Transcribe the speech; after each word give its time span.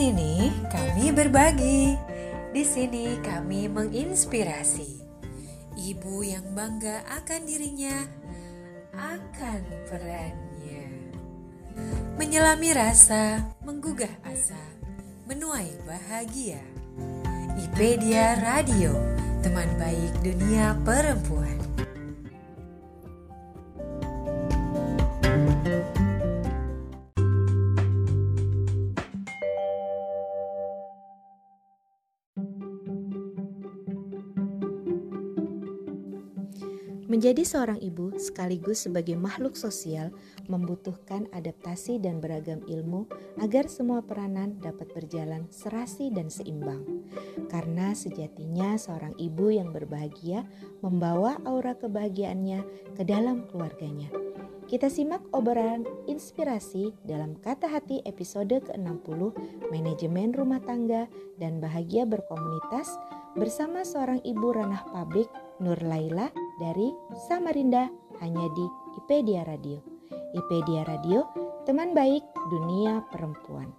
sini 0.00 0.48
kami 0.72 1.12
berbagi. 1.12 1.92
Di 2.56 2.64
sini 2.64 3.20
kami 3.20 3.68
menginspirasi. 3.68 4.96
Ibu 5.76 6.24
yang 6.24 6.56
bangga 6.56 7.04
akan 7.20 7.44
dirinya, 7.44 8.08
akan 8.96 9.60
perannya. 9.92 11.12
Menyelami 12.16 12.72
rasa, 12.72 13.44
menggugah 13.60 14.24
asa, 14.24 14.56
menuai 15.28 15.68
bahagia. 15.84 16.64
Ipedia 17.60 18.40
Radio, 18.40 18.96
teman 19.44 19.68
baik 19.76 20.16
dunia 20.24 20.80
perempuan. 20.80 21.59
Menjadi 37.10 37.42
seorang 37.42 37.82
ibu 37.82 38.14
sekaligus 38.22 38.86
sebagai 38.86 39.18
makhluk 39.18 39.58
sosial 39.58 40.14
membutuhkan 40.46 41.26
adaptasi 41.34 41.98
dan 41.98 42.22
beragam 42.22 42.62
ilmu 42.70 43.10
agar 43.42 43.66
semua 43.66 43.98
peranan 43.98 44.62
dapat 44.62 44.94
berjalan 44.94 45.50
serasi 45.50 46.14
dan 46.14 46.30
seimbang. 46.30 46.86
Karena 47.50 47.98
sejatinya 47.98 48.78
seorang 48.78 49.18
ibu 49.18 49.50
yang 49.50 49.74
berbahagia 49.74 50.46
membawa 50.86 51.34
aura 51.42 51.74
kebahagiaannya 51.74 52.62
ke 52.94 53.02
dalam 53.02 53.42
keluarganya. 53.50 54.06
Kita 54.70 54.86
simak 54.86 55.26
obrolan 55.34 55.82
inspirasi 56.06 56.94
dalam 57.02 57.34
Kata 57.42 57.66
Hati 57.66 58.06
episode 58.06 58.62
ke-60 58.70 59.34
Manajemen 59.74 60.30
Rumah 60.30 60.62
Tangga 60.62 61.10
dan 61.42 61.58
Bahagia 61.58 62.06
Berkomunitas 62.06 62.94
bersama 63.34 63.82
seorang 63.82 64.22
ibu 64.22 64.54
ranah 64.54 64.86
pabrik 64.94 65.26
Nur 65.58 65.82
Laila 65.82 66.30
dari 66.60 66.92
Samarinda 67.16 67.88
hanya 68.20 68.44
di 68.52 68.68
IPedia 69.00 69.48
Radio. 69.48 69.80
IPedia 70.36 70.84
Radio, 70.84 71.24
teman 71.64 71.96
baik 71.96 72.20
dunia 72.52 73.00
perempuan. 73.08 73.72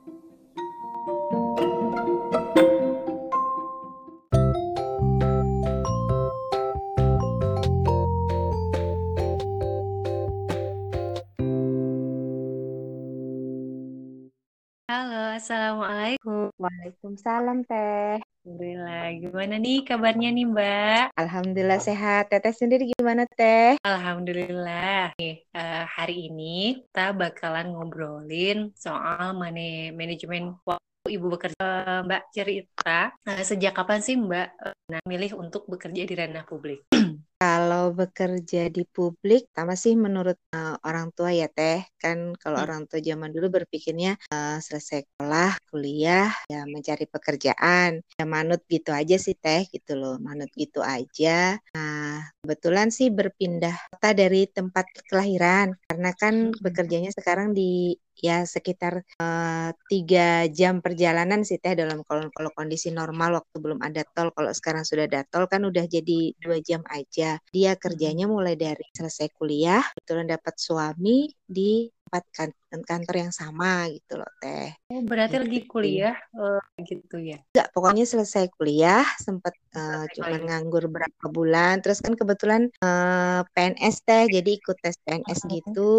Halo, 14.90 15.38
Assalamualaikum. 15.38 16.50
Waalaikumsalam 16.58 17.64
Teh. 17.70 18.31
Alhamdulillah. 18.42 19.06
Gimana 19.22 19.56
nih 19.62 19.78
kabarnya 19.86 20.34
nih 20.34 20.46
Mbak? 20.50 21.04
Alhamdulillah 21.14 21.78
sehat. 21.78 22.34
Teteh 22.34 22.50
sendiri 22.50 22.90
gimana 22.90 23.30
Teh? 23.38 23.78
Alhamdulillah. 23.86 25.14
Nih, 25.22 25.46
uh, 25.54 25.86
hari 25.86 26.26
ini 26.34 26.82
kita 26.90 27.14
bakalan 27.14 27.70
ngobrolin 27.70 28.74
soal 28.74 29.38
mana 29.38 29.94
manajemen 29.94 30.58
waktu 30.66 30.82
Ibu 31.22 31.38
bekerja. 31.38 31.58
Uh, 31.62 32.02
Mbak 32.10 32.24
cerita, 32.34 33.14
uh, 33.14 33.42
sejak 33.46 33.78
kapan 33.78 34.02
sih 34.02 34.18
Mbak 34.18 34.48
uh, 34.58 35.06
milih 35.06 35.38
untuk 35.38 35.70
bekerja 35.70 36.02
di 36.02 36.14
ranah 36.18 36.42
publik? 36.42 36.90
Kalau 37.42 37.90
bekerja 37.90 38.70
di 38.70 38.86
publik, 38.86 39.50
sama 39.50 39.74
sih 39.74 39.98
menurut 39.98 40.38
uh, 40.54 40.78
orang 40.86 41.10
tua 41.10 41.34
ya 41.34 41.50
Teh, 41.50 41.82
kan 41.98 42.38
kalau 42.38 42.62
hmm. 42.62 42.66
orang 42.70 42.82
tua 42.86 43.02
zaman 43.02 43.34
dulu 43.34 43.50
berpikirnya 43.58 44.14
uh, 44.30 44.62
selesai 44.62 45.10
sekolah, 45.10 45.58
kuliah, 45.66 46.30
ya 46.46 46.70
mencari 46.70 47.10
pekerjaan, 47.10 47.98
ya 48.14 48.26
manut 48.30 48.62
gitu 48.70 48.94
aja 48.94 49.18
sih 49.18 49.34
Teh, 49.34 49.66
gitu 49.74 49.98
loh, 49.98 50.22
manut 50.22 50.54
gitu 50.54 50.86
aja. 50.86 51.58
Nah, 51.74 52.30
kebetulan 52.42 52.90
sih 52.90 53.14
berpindah 53.14 53.78
kota 53.94 54.18
dari 54.18 54.50
tempat 54.50 54.90
kelahiran, 55.06 55.78
karena 55.86 56.12
kan 56.18 56.50
hmm. 56.50 56.58
bekerjanya 56.58 57.14
sekarang 57.14 57.54
di 57.54 57.94
ya 58.22 58.46
sekitar 58.46 59.02
uh, 59.18 59.70
tiga 59.90 60.46
jam 60.50 60.82
perjalanan 60.82 61.42
sih 61.42 61.58
teh 61.58 61.74
dalam 61.74 62.06
kalau 62.06 62.30
kalau 62.34 62.54
kondisi 62.54 62.94
normal 62.94 63.42
waktu 63.42 63.58
belum 63.58 63.80
ada 63.82 64.06
tol 64.14 64.30
kalau 64.34 64.54
sekarang 64.54 64.86
sudah 64.86 65.10
ada 65.10 65.26
tol 65.26 65.50
kan 65.50 65.66
udah 65.66 65.90
jadi 65.90 66.34
dua 66.38 66.62
jam 66.62 66.86
aja 66.94 67.42
dia 67.50 67.72
kerjanya 67.78 68.30
mulai 68.30 68.54
dari 68.54 68.86
selesai 68.94 69.34
kuliah 69.34 69.82
kebetulan 69.98 70.30
dapat 70.30 70.54
suami 70.54 71.34
di 71.50 71.90
tempat 72.06 72.24
kan 72.36 72.50
kantor 72.84 73.16
yang 73.28 73.34
sama 73.34 73.88
gitu 73.88 74.20
loh 74.20 74.32
teh. 74.44 74.74
Oh, 74.92 75.00
berarti 75.08 75.40
gitu. 75.40 75.44
lagi 75.48 75.60
kuliah 75.70 76.18
uh, 76.36 76.60
gitu 76.84 77.16
ya? 77.22 77.40
Enggak, 77.56 77.68
pokoknya 77.72 78.04
selesai 78.04 78.52
kuliah 78.58 79.08
sempat 79.16 79.56
uh, 79.80 80.04
cuma 80.12 80.36
nganggur 80.36 80.92
berapa 80.92 81.26
bulan 81.32 81.80
terus 81.80 82.04
kan 82.04 82.18
kebetulan 82.20 82.68
uh, 82.84 83.42
eh, 83.42 83.42
PNS 83.56 83.96
teh 84.04 84.24
jadi 84.28 84.50
ikut 84.60 84.78
tes 84.84 85.00
PNS 85.08 85.40
oh. 85.40 85.48
gitu. 85.48 85.92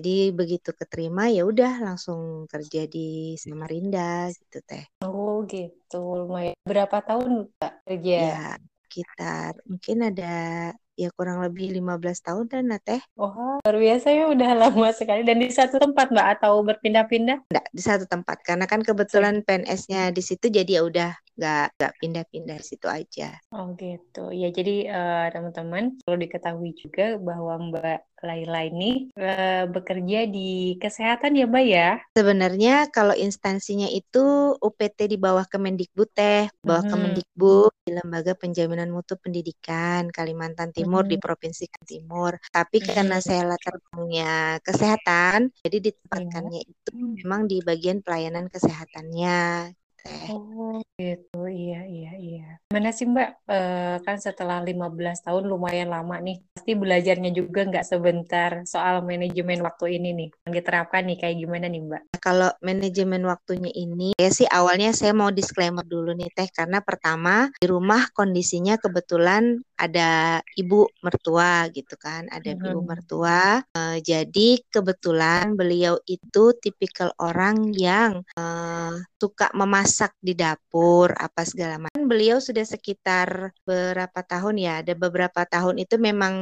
Jadi 0.00 0.16
begitu 0.34 0.70
keterima 0.74 1.30
ya 1.30 1.46
udah 1.46 1.94
langsung 1.94 2.50
kerja 2.50 2.90
di 2.90 3.38
Samarinda 3.38 4.34
gitu 4.34 4.58
teh. 4.66 4.82
Oh 5.06 5.46
gitu. 5.46 6.26
Lumayan 6.26 6.58
berapa 6.66 6.98
tahun 7.06 7.52
Kak 7.62 7.86
kerja? 7.86 8.18
Ya, 8.18 8.46
sekitar 8.92 9.56
mungkin 9.64 9.98
ada 10.10 10.34
ya 10.96 11.08
kurang 11.16 11.40
lebih 11.40 11.72
15 11.72 12.20
tahun 12.20 12.44
dan 12.48 12.64
nah 12.68 12.80
teh. 12.80 13.00
Oh, 13.16 13.58
luar 13.64 13.76
biasa 13.76 14.08
ya 14.12 14.24
udah 14.28 14.50
lama 14.56 14.88
sekali 14.92 15.24
dan 15.24 15.40
di 15.40 15.48
satu 15.48 15.80
tempat 15.80 16.12
Mbak 16.12 16.26
atau 16.38 16.60
berpindah-pindah? 16.62 17.38
Enggak, 17.48 17.66
di 17.72 17.82
satu 17.82 18.04
tempat 18.04 18.44
karena 18.44 18.64
kan 18.68 18.84
kebetulan 18.84 19.40
PNS-nya 19.42 20.12
di 20.12 20.22
situ 20.22 20.52
jadi 20.52 20.80
ya 20.80 20.82
udah 20.84 21.10
nggak 21.36 21.76
nggak 21.78 21.94
pindah-pindah 22.00 22.58
situ 22.60 22.86
aja. 22.88 23.36
Oh 23.52 23.72
gitu. 23.76 24.32
Ya 24.32 24.52
jadi 24.52 24.88
uh, 24.92 25.26
teman-teman 25.32 25.96
perlu 26.04 26.16
diketahui 26.20 26.76
juga 26.76 27.16
bahwa 27.16 27.72
Mbak 27.72 28.00
Laila 28.22 28.62
ini 28.62 29.10
uh, 29.18 29.66
bekerja 29.66 30.30
di 30.30 30.78
kesehatan 30.78 31.34
ya 31.34 31.44
Mbak 31.50 31.66
ya? 31.66 31.90
Sebenarnya 32.14 32.86
kalau 32.94 33.12
instansinya 33.18 33.90
itu 33.90 34.54
UPT 34.62 35.10
di 35.10 35.18
bawah 35.18 35.42
Kemendikbud 35.50 36.08
teh, 36.14 36.46
bawah 36.62 36.86
hmm. 36.86 36.92
Kemendikbud 36.94 37.72
di 37.82 37.90
Lembaga 37.98 38.38
Penjaminan 38.38 38.94
Mutu 38.94 39.18
Pendidikan 39.18 40.06
Kalimantan 40.14 40.70
Timur 40.70 41.02
hmm. 41.02 41.10
di 41.10 41.16
Provinsi 41.18 41.66
Timur. 41.82 42.38
Tapi 42.54 42.78
hmm. 42.78 42.86
karena 42.94 43.18
saya 43.18 43.42
latar 43.42 43.74
belakangnya 43.82 44.62
kesehatan, 44.62 45.50
jadi 45.66 45.90
ditempatkannya 45.90 46.60
hmm. 46.62 46.72
itu 46.72 46.90
memang 46.94 47.50
di 47.50 47.58
bagian 47.58 48.06
pelayanan 48.06 48.46
kesehatannya. 48.46 49.74
Oh 50.02 50.82
gitu, 50.98 51.46
iya 51.46 51.86
iya 51.86 52.12
iya. 52.18 52.46
Mana 52.74 52.90
sih 52.90 53.06
Mbak, 53.06 53.28
e, 53.46 53.58
kan 54.02 54.16
setelah 54.18 54.58
15 54.62 55.22
tahun 55.22 55.46
lumayan 55.46 55.94
lama 55.94 56.18
nih, 56.18 56.42
pasti 56.54 56.74
belajarnya 56.74 57.30
juga 57.30 57.66
nggak 57.70 57.86
sebentar 57.86 58.50
soal 58.66 59.06
manajemen 59.06 59.62
waktu 59.62 59.98
ini 60.02 60.08
nih. 60.14 60.28
Yang 60.46 60.54
diterapkan 60.62 61.06
nih 61.06 61.18
kayak 61.22 61.36
gimana 61.38 61.66
nih 61.70 61.82
Mbak? 61.86 62.02
Kalau 62.18 62.50
manajemen 62.62 63.22
waktunya 63.26 63.70
ini, 63.74 64.14
ya 64.18 64.30
sih 64.30 64.46
awalnya 64.46 64.90
saya 64.90 65.14
mau 65.14 65.30
disclaimer 65.30 65.86
dulu 65.86 66.14
nih 66.18 66.30
Teh, 66.34 66.50
karena 66.50 66.82
pertama 66.82 67.50
di 67.62 67.66
rumah 67.70 68.10
kondisinya 68.10 68.78
kebetulan 68.78 69.62
ada 69.82 70.38
ibu 70.54 70.86
mertua 71.02 71.66
gitu 71.74 71.98
kan, 71.98 72.30
ada 72.30 72.54
hmm. 72.54 72.62
ibu 72.62 72.80
mertua. 72.86 73.58
Uh, 73.74 73.98
jadi 73.98 74.62
kebetulan 74.70 75.58
beliau 75.58 75.98
itu 76.06 76.54
tipikal 76.62 77.10
orang 77.18 77.74
yang 77.74 78.22
uh, 78.38 78.94
suka 79.18 79.50
memasak 79.58 80.14
di 80.22 80.38
dapur 80.38 81.10
apa 81.18 81.42
segala 81.42 81.82
macam. 81.82 82.06
Beliau 82.06 82.38
sudah 82.38 82.62
sekitar 82.62 83.50
berapa 83.66 84.20
tahun 84.22 84.62
ya? 84.62 84.72
Ada 84.86 84.94
beberapa 84.94 85.42
tahun 85.42 85.82
itu 85.82 85.98
memang 85.98 86.34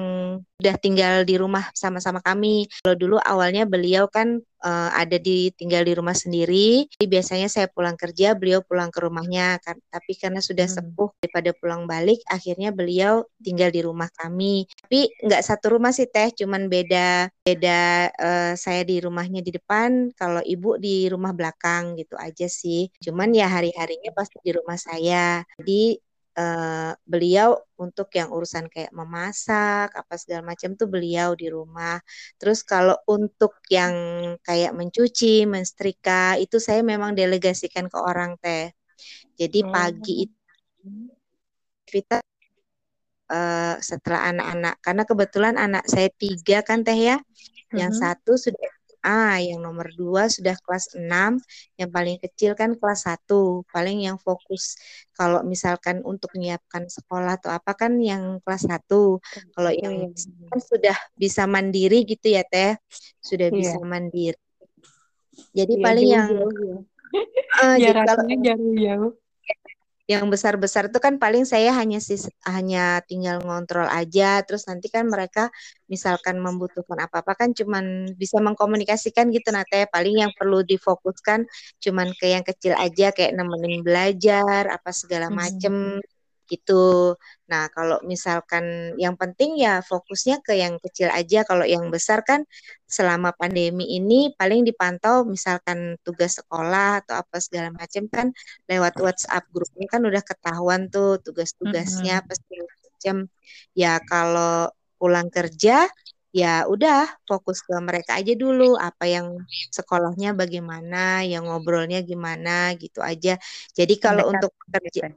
udah 0.60 0.76
tinggal 0.76 1.24
di 1.24 1.40
rumah 1.40 1.72
sama-sama 1.72 2.20
kami. 2.20 2.68
Kalau 2.84 2.96
dulu 3.00 3.16
awalnya 3.24 3.64
beliau 3.64 4.04
kan 4.12 4.44
uh, 4.64 4.90
ada 4.94 5.16
di 5.16 5.50
tinggal 5.56 5.84
di 5.84 5.92
rumah 5.96 6.14
sendiri. 6.14 6.86
Jadi 6.96 7.06
biasanya 7.08 7.48
saya 7.48 7.66
pulang 7.68 7.96
kerja, 7.96 8.36
beliau 8.36 8.60
pulang 8.64 8.92
ke 8.92 9.00
rumahnya. 9.02 9.58
Kan, 9.60 9.80
tapi 9.88 10.16
karena 10.16 10.40
sudah 10.40 10.68
hmm. 10.68 10.76
sepuh 10.76 11.10
daripada 11.20 11.50
pulang 11.56 11.84
balik, 11.88 12.20
akhirnya 12.28 12.70
beliau 12.70 13.26
tinggal 13.40 13.72
di 13.72 13.80
rumah 13.84 14.08
kami. 14.14 14.68
Tapi 14.86 15.10
nggak 15.24 15.42
satu 15.42 15.76
rumah 15.76 15.92
sih 15.92 16.08
teh, 16.08 16.32
cuman 16.32 16.68
beda 16.68 17.28
beda 17.40 17.80
uh, 18.14 18.52
saya 18.54 18.84
di 18.86 19.00
rumahnya 19.02 19.40
di 19.42 19.52
depan, 19.56 20.12
kalau 20.14 20.44
ibu 20.44 20.76
di 20.78 21.08
rumah 21.08 21.32
belakang 21.32 21.98
gitu 21.98 22.14
aja 22.20 22.46
sih. 22.46 22.88
Cuman 23.00 23.32
ya 23.32 23.48
hari-harinya 23.48 24.12
pasti 24.14 24.38
di 24.44 24.52
rumah 24.54 24.76
saya. 24.76 25.42
Jadi 25.60 26.09
uh, 26.36 26.92
beliau 27.02 27.58
untuk 27.80 28.12
yang 28.14 28.30
urusan 28.30 28.68
kayak 28.70 28.92
memasak 28.94 29.90
apa 29.90 30.14
segala 30.20 30.54
macam 30.54 30.76
tuh 30.78 30.86
beliau 30.86 31.34
di 31.34 31.50
rumah. 31.50 31.98
Terus 32.36 32.62
kalau 32.62 32.94
untuk 33.08 33.58
yang 33.72 33.94
kayak 34.44 34.76
mencuci, 34.76 35.48
menstrika 35.48 36.36
itu 36.38 36.60
saya 36.62 36.84
memang 36.84 37.16
delegasikan 37.16 37.90
ke 37.90 37.98
orang 37.98 38.36
teh. 38.38 38.70
Jadi 39.34 39.60
oh. 39.64 39.72
pagi 39.72 40.14
itu 40.28 40.38
kita 41.90 42.22
uh, 43.32 43.74
setelah 43.82 44.30
anak-anak 44.30 44.74
karena 44.78 45.02
kebetulan 45.02 45.54
anak 45.58 45.84
saya 45.90 46.06
tiga 46.14 46.62
kan 46.62 46.86
teh 46.86 46.94
ya, 46.94 47.18
yang 47.74 47.90
mm 47.90 47.98
-hmm. 47.98 48.02
satu 48.02 48.38
sudah 48.38 48.79
SMA, 49.00 49.48
yang 49.48 49.64
nomor 49.64 49.88
dua 49.96 50.28
sudah 50.28 50.52
kelas 50.60 50.92
6, 50.92 51.40
yang 51.80 51.90
paling 51.90 52.20
kecil 52.20 52.52
kan 52.52 52.76
kelas 52.76 53.08
1. 53.08 53.64
Paling 53.72 54.04
yang 54.04 54.20
fokus 54.20 54.76
kalau 55.16 55.40
misalkan 55.40 56.04
untuk 56.04 56.28
menyiapkan 56.36 56.84
sekolah 56.84 57.40
atau 57.40 57.48
apa 57.48 57.72
kan 57.72 57.96
yang 57.96 58.44
kelas 58.44 58.68
1. 58.68 58.84
Kalau 59.56 59.72
yang 59.72 60.12
kan 60.52 60.60
sudah 60.60 60.96
bisa 61.16 61.48
mandiri 61.48 62.04
gitu 62.04 62.36
ya 62.36 62.44
Teh. 62.44 62.76
Sudah 63.24 63.48
yeah. 63.48 63.56
bisa 63.56 63.78
mandiri. 63.80 64.36
Jadi 65.56 65.74
yeah, 65.80 65.84
paling 65.84 66.06
jauh, 66.06 66.12
yang 66.12 66.28
jauh, 66.28 66.52
ya. 66.60 66.78
Uh, 67.60 67.76
jadi 67.80 68.00
kalau 68.06 68.24
jauh-jauh 68.28 69.12
yang 70.10 70.26
besar-besar 70.26 70.90
itu 70.90 70.98
kan 70.98 71.22
paling 71.22 71.46
saya 71.46 71.70
hanya 71.78 72.02
sih 72.02 72.18
hanya 72.42 72.98
tinggal 73.06 73.38
ngontrol 73.46 73.86
aja 73.86 74.42
terus 74.42 74.66
nanti 74.66 74.90
kan 74.90 75.06
mereka 75.06 75.54
misalkan 75.86 76.42
membutuhkan 76.42 76.98
apa-apa 77.06 77.38
kan 77.38 77.54
cuman 77.54 78.10
bisa 78.18 78.42
mengkomunikasikan 78.42 79.30
gitu 79.30 79.54
nah 79.54 79.62
teh 79.62 79.86
paling 79.86 80.26
yang 80.26 80.32
perlu 80.34 80.66
difokuskan 80.66 81.46
cuman 81.78 82.10
ke 82.18 82.26
yang 82.34 82.42
kecil 82.42 82.74
aja 82.74 83.14
kayak 83.14 83.38
nemenin 83.38 83.86
belajar 83.86 84.66
apa 84.74 84.90
segala 84.90 85.30
macem. 85.30 86.02
hmm 86.02 86.09
gitu. 86.50 87.14
Nah, 87.46 87.70
kalau 87.70 88.02
misalkan 88.02 88.94
yang 88.98 89.14
penting 89.14 89.54
ya 89.54 89.80
fokusnya 89.86 90.42
ke 90.42 90.58
yang 90.58 90.82
kecil 90.82 91.08
aja. 91.14 91.46
Kalau 91.46 91.62
yang 91.62 91.86
besar 91.94 92.26
kan 92.26 92.42
selama 92.90 93.30
pandemi 93.38 93.86
ini 93.94 94.34
paling 94.34 94.66
dipantau 94.66 95.22
misalkan 95.22 95.94
tugas 96.02 96.42
sekolah 96.42 97.06
atau 97.06 97.22
apa 97.22 97.38
segala 97.38 97.70
macam 97.70 98.10
kan 98.10 98.26
lewat 98.66 98.98
WhatsApp 98.98 99.46
grupnya 99.54 99.86
kan 99.86 100.02
udah 100.02 100.22
ketahuan 100.26 100.90
tuh 100.90 101.22
tugas-tugasnya 101.22 102.18
mm 102.18 102.20
-hmm. 102.20 102.26
apa 102.26 102.32
segala 102.34 102.64
macam. 102.66 103.16
Ya 103.78 103.92
kalau 104.02 104.74
pulang 104.98 105.30
kerja 105.32 105.88
ya 106.30 106.62
udah 106.70 107.10
fokus 107.26 107.58
ke 107.66 107.74
mereka 107.82 108.14
aja 108.22 108.38
dulu 108.38 108.78
apa 108.78 109.10
yang 109.10 109.42
sekolahnya 109.74 110.30
bagaimana 110.38 111.26
yang 111.26 111.50
ngobrolnya 111.50 112.06
gimana 112.06 112.70
gitu 112.78 113.02
aja 113.02 113.34
jadi 113.74 113.94
kalau 113.98 114.30
untuk 114.30 114.54
kerja 114.70 115.10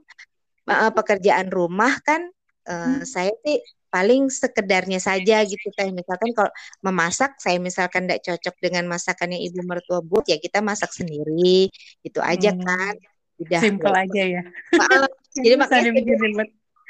uh, 0.70 0.92
pekerjaan 0.98 1.50
rumah 1.52 2.00
kan 2.04 2.22
uh, 2.68 3.00
hmm. 3.00 3.04
saya 3.04 3.32
sih 3.44 3.60
paling 3.94 4.26
sekedarnya 4.26 4.98
saja 4.98 5.46
gitu 5.46 5.70
teh 5.78 5.94
misalkan 5.94 6.34
kalau 6.34 6.50
memasak 6.82 7.38
saya 7.38 7.62
misalkan 7.62 8.10
tidak 8.10 8.26
cocok 8.26 8.56
dengan 8.58 8.90
masakannya 8.90 9.38
ibu 9.38 9.62
mertua 9.62 10.02
buat 10.02 10.26
ya 10.26 10.42
kita 10.42 10.66
masak 10.66 10.90
sendiri 10.90 11.70
itu 12.02 12.20
aja 12.20 12.58
hmm. 12.58 12.66
kan 12.66 12.94
udah 13.38 13.60
simple 13.62 13.94
aja 13.94 14.24
ya 14.26 14.44
jadi 15.46 15.56
makanya 15.62 15.94
saya, 15.94 16.46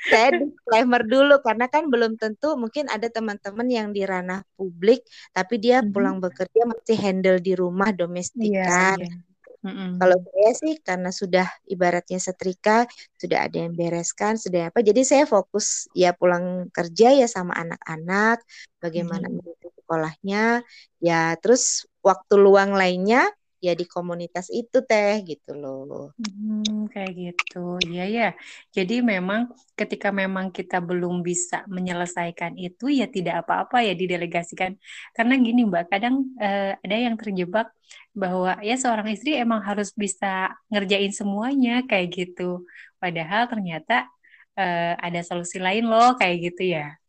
saya 0.07 0.27
disclaimer 0.39 1.03
dulu 1.03 1.35
karena 1.43 1.67
kan 1.67 1.91
belum 1.91 2.15
tentu 2.15 2.55
mungkin 2.55 2.87
ada 2.87 3.11
teman-teman 3.11 3.67
yang 3.67 3.91
di 3.91 4.07
ranah 4.07 4.47
publik 4.55 5.03
tapi 5.35 5.59
dia 5.59 5.83
hmm. 5.83 5.91
pulang 5.91 6.23
bekerja 6.23 6.63
masih 6.71 6.95
handle 7.03 7.39
di 7.43 7.51
rumah 7.51 7.91
domestik 7.91 8.47
yeah, 8.47 8.63
kan 8.63 8.99
yeah 9.03 9.32
Mm-hmm. 9.63 9.95
Kalau 9.95 10.17
saya 10.19 10.51
sih 10.59 10.73
karena 10.83 11.09
sudah 11.15 11.47
ibaratnya 11.71 12.19
setrika, 12.19 12.83
sudah 13.15 13.47
ada 13.47 13.63
yang 13.63 13.73
bereskan, 13.73 14.35
sudah 14.35 14.67
apa. 14.67 14.83
Jadi 14.83 15.07
saya 15.07 15.23
fokus 15.23 15.87
ya 15.95 16.11
pulang 16.11 16.67
kerja 16.75 17.15
ya 17.15 17.27
sama 17.31 17.55
anak-anak, 17.55 18.43
bagaimana 18.83 19.31
mm-hmm. 19.31 19.71
sekolahnya, 19.79 20.67
ya 20.99 21.39
terus 21.39 21.87
waktu 22.03 22.35
luang 22.35 22.75
lainnya 22.75 23.31
ya 23.63 23.71
di 23.79 23.85
komunitas 23.87 24.51
itu 24.51 24.83
teh 24.83 25.23
gitu 25.23 25.55
loh. 25.55 26.11
Hmm, 26.19 26.91
kayak 26.91 27.11
gitu, 27.15 27.79
iya 27.87 28.03
ya. 28.17 28.27
Jadi 28.75 28.99
memang 28.99 29.47
ketika 29.79 30.11
memang 30.11 30.51
kita 30.51 30.83
belum 30.83 31.23
bisa 31.23 31.63
menyelesaikan 31.71 32.59
itu 32.59 32.91
ya 32.91 33.07
tidak 33.07 33.47
apa-apa 33.47 33.87
ya 33.87 33.95
didelegasikan. 33.95 34.75
Karena 35.15 35.33
gini 35.39 35.63
mbak, 35.63 35.87
kadang 35.87 36.15
uh, 36.43 36.75
ada 36.83 36.95
yang 36.99 37.15
terjebak 37.15 37.71
bahwa 38.11 38.59
ya 38.59 38.75
seorang 38.75 39.07
istri 39.15 39.39
emang 39.39 39.63
harus 39.63 39.95
bisa 39.95 40.51
ngerjain 40.67 41.15
semuanya 41.15 41.87
kayak 41.87 42.11
gitu. 42.11 42.67
Padahal 42.99 43.47
ternyata 43.47 44.11
uh, 44.59 44.93
ada 44.99 45.23
solusi 45.23 45.57
lain 45.63 45.87
loh 45.87 46.19
kayak 46.19 46.51
gitu 46.51 46.63
ya. 46.75 46.99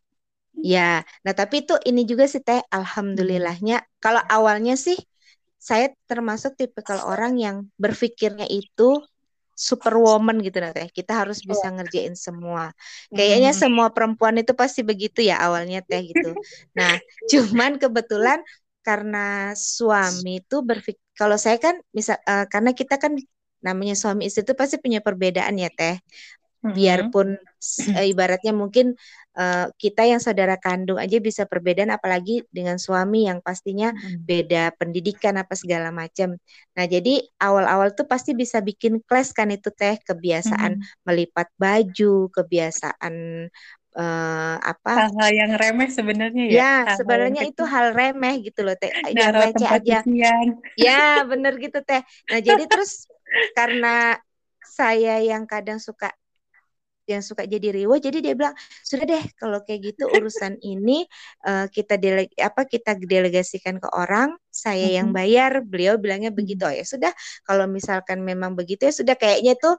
Ya, 0.55 1.03
nah 1.27 1.35
tapi 1.35 1.67
itu 1.67 1.75
ini 1.83 2.07
juga 2.07 2.31
sih 2.31 2.39
teh, 2.39 2.63
alhamdulillahnya. 2.71 3.83
Kalau 3.99 4.23
awalnya 4.23 4.79
sih 4.79 4.95
saya 5.65 5.89
termasuk 6.05 6.53
tipe 6.53 6.77
kalau 6.85 7.09
orang 7.09 7.41
yang 7.41 7.65
berpikirnya 7.81 8.45
itu 8.45 9.01
superwoman 9.57 10.37
gitu 10.45 10.61
nanti 10.61 10.85
kita 10.93 11.25
harus 11.25 11.41
bisa 11.41 11.73
ngerjain 11.73 12.13
semua. 12.13 12.69
Kayaknya 13.09 13.55
hmm. 13.55 13.59
semua 13.65 13.87
perempuan 13.89 14.37
itu 14.37 14.53
pasti 14.53 14.85
begitu 14.85 15.25
ya 15.25 15.41
awalnya 15.41 15.81
teh 15.81 16.05
gitu. 16.05 16.37
Nah 16.77 17.01
cuman 17.33 17.81
kebetulan 17.81 18.45
karena 18.85 19.57
suami 19.57 20.45
itu 20.45 20.61
berpikir 20.61 21.01
kalau 21.17 21.39
saya 21.39 21.57
kan 21.57 21.81
misal 21.89 22.19
uh, 22.29 22.45
karena 22.45 22.75
kita 22.75 23.01
kan 23.01 23.17
namanya 23.65 23.97
suami 23.97 24.29
istri 24.29 24.45
itu 24.45 24.53
pasti 24.53 24.77
punya 24.77 25.01
perbedaan 25.01 25.57
ya 25.57 25.73
teh 25.73 25.97
biarpun 26.73 27.37
uh, 27.37 28.05
ibaratnya 28.05 28.53
mungkin 28.55 28.97
uh, 29.37 29.67
kita 29.75 30.07
yang 30.07 30.23
saudara 30.23 30.55
kandung 30.57 30.97
aja 30.97 31.19
bisa 31.19 31.43
perbedaan 31.45 31.91
apalagi 31.93 32.47
dengan 32.49 32.79
suami 32.79 33.27
yang 33.27 33.43
pastinya 33.43 33.91
beda 34.25 34.73
pendidikan 34.79 35.35
apa 35.37 35.53
segala 35.53 35.91
macam. 35.91 36.39
Nah, 36.73 36.85
jadi 36.87 37.21
awal-awal 37.37 37.93
tuh 37.93 38.07
pasti 38.07 38.33
bisa 38.33 38.63
bikin 38.63 39.03
clash 39.05 39.35
kan 39.35 39.51
itu 39.51 39.69
teh 39.69 39.99
kebiasaan 40.01 40.79
melipat 41.05 41.51
baju, 41.59 42.31
kebiasaan 42.31 43.13
uh, 43.95 44.55
apa 44.59 45.07
hal-hal 45.07 45.31
yang 45.31 45.51
remeh 45.55 45.89
sebenarnya 45.89 46.43
ya. 46.47 46.55
Ya, 46.55 46.75
sebenarnya 46.99 47.41
itu 47.47 47.63
hal 47.63 47.95
remeh 47.95 48.43
gitu 48.43 48.61
loh 48.63 48.75
teh. 48.77 48.91
Yang 49.11 49.33
receh 49.55 49.69
aja. 49.69 49.99
Ya, 50.75 51.23
bener 51.23 51.55
gitu 51.59 51.79
teh. 51.83 52.01
Nah, 52.31 52.39
jadi 52.43 52.63
terus 52.67 53.07
karena 53.57 54.19
saya 54.65 55.23
yang 55.23 55.47
kadang 55.47 55.79
suka 55.79 56.11
yang 57.05 57.21
suka 57.21 57.45
jadi 57.45 57.69
riwo 57.69 57.95
jadi 58.01 58.17
dia 58.21 58.33
bilang 58.33 58.57
sudah 58.81 59.05
deh 59.05 59.23
kalau 59.37 59.61
kayak 59.61 59.93
gitu 59.93 60.09
urusan 60.09 60.57
ini 60.61 61.05
uh, 61.45 61.69
kita 61.69 62.01
dele 62.01 62.29
apa 62.41 62.65
kita 62.65 62.97
delegasikan 62.97 63.77
ke 63.77 63.89
orang 63.93 64.33
saya 64.55 64.87
yang 64.87 65.11
bayar. 65.11 65.59
Beliau 65.67 65.99
bilangnya 65.99 66.31
begitu 66.31 66.63
oh, 66.63 66.71
ya 66.71 66.87
sudah 66.87 67.11
kalau 67.43 67.67
misalkan 67.67 68.23
memang 68.23 68.55
begitu 68.55 68.87
ya 68.87 68.93
sudah 68.95 69.15
kayaknya 69.19 69.59
tuh 69.59 69.75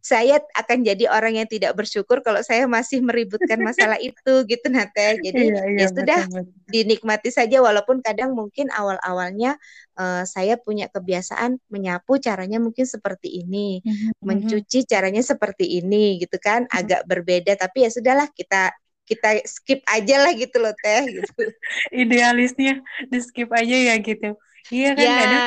saya 0.00 0.40
akan 0.56 0.82
jadi 0.84 1.12
orang 1.12 1.36
yang 1.36 1.48
tidak 1.48 1.76
bersyukur 1.76 2.24
kalau 2.24 2.40
saya 2.40 2.64
masih 2.64 3.04
meributkan 3.04 3.60
masalah 3.60 4.00
itu 4.08 4.44
gitu 4.48 4.66
Nate. 4.72 5.20
Jadi 5.20 5.52
iya, 5.52 5.62
iya, 5.68 5.84
ya 5.84 5.86
sudah 5.92 6.20
betul, 6.26 6.44
betul. 6.48 6.68
dinikmati 6.72 7.30
saja 7.32 7.60
walaupun 7.60 8.00
kadang 8.00 8.32
mungkin 8.32 8.72
awal-awalnya 8.72 9.60
uh, 10.00 10.24
saya 10.24 10.56
punya 10.56 10.88
kebiasaan 10.88 11.60
menyapu 11.68 12.16
caranya 12.16 12.58
mungkin 12.58 12.88
seperti 12.88 13.44
ini, 13.44 13.84
mm-hmm. 13.84 14.24
mencuci 14.24 14.88
caranya 14.88 15.20
seperti 15.20 15.80
ini 15.80 16.18
gitu 16.18 16.40
kan, 16.40 16.64
mm-hmm. 16.66 16.80
agak 16.80 17.02
berbeda 17.04 17.52
tapi 17.60 17.84
ya 17.84 17.90
sudahlah 17.92 18.28
kita 18.32 18.72
kita 19.04 19.42
skip 19.42 19.82
aja 19.90 20.22
lah 20.22 20.32
gitu 20.32 20.56
loh 20.62 20.72
teh 20.78 21.02
gitu. 21.18 21.42
Idealisnya 22.06 22.78
di 23.10 23.18
skip 23.18 23.50
aja 23.50 23.76
ya 23.92 23.94
gitu. 23.98 24.38
Iya 24.70 24.90
kan 24.94 25.02
ya. 25.02 25.16
kadang 25.18 25.44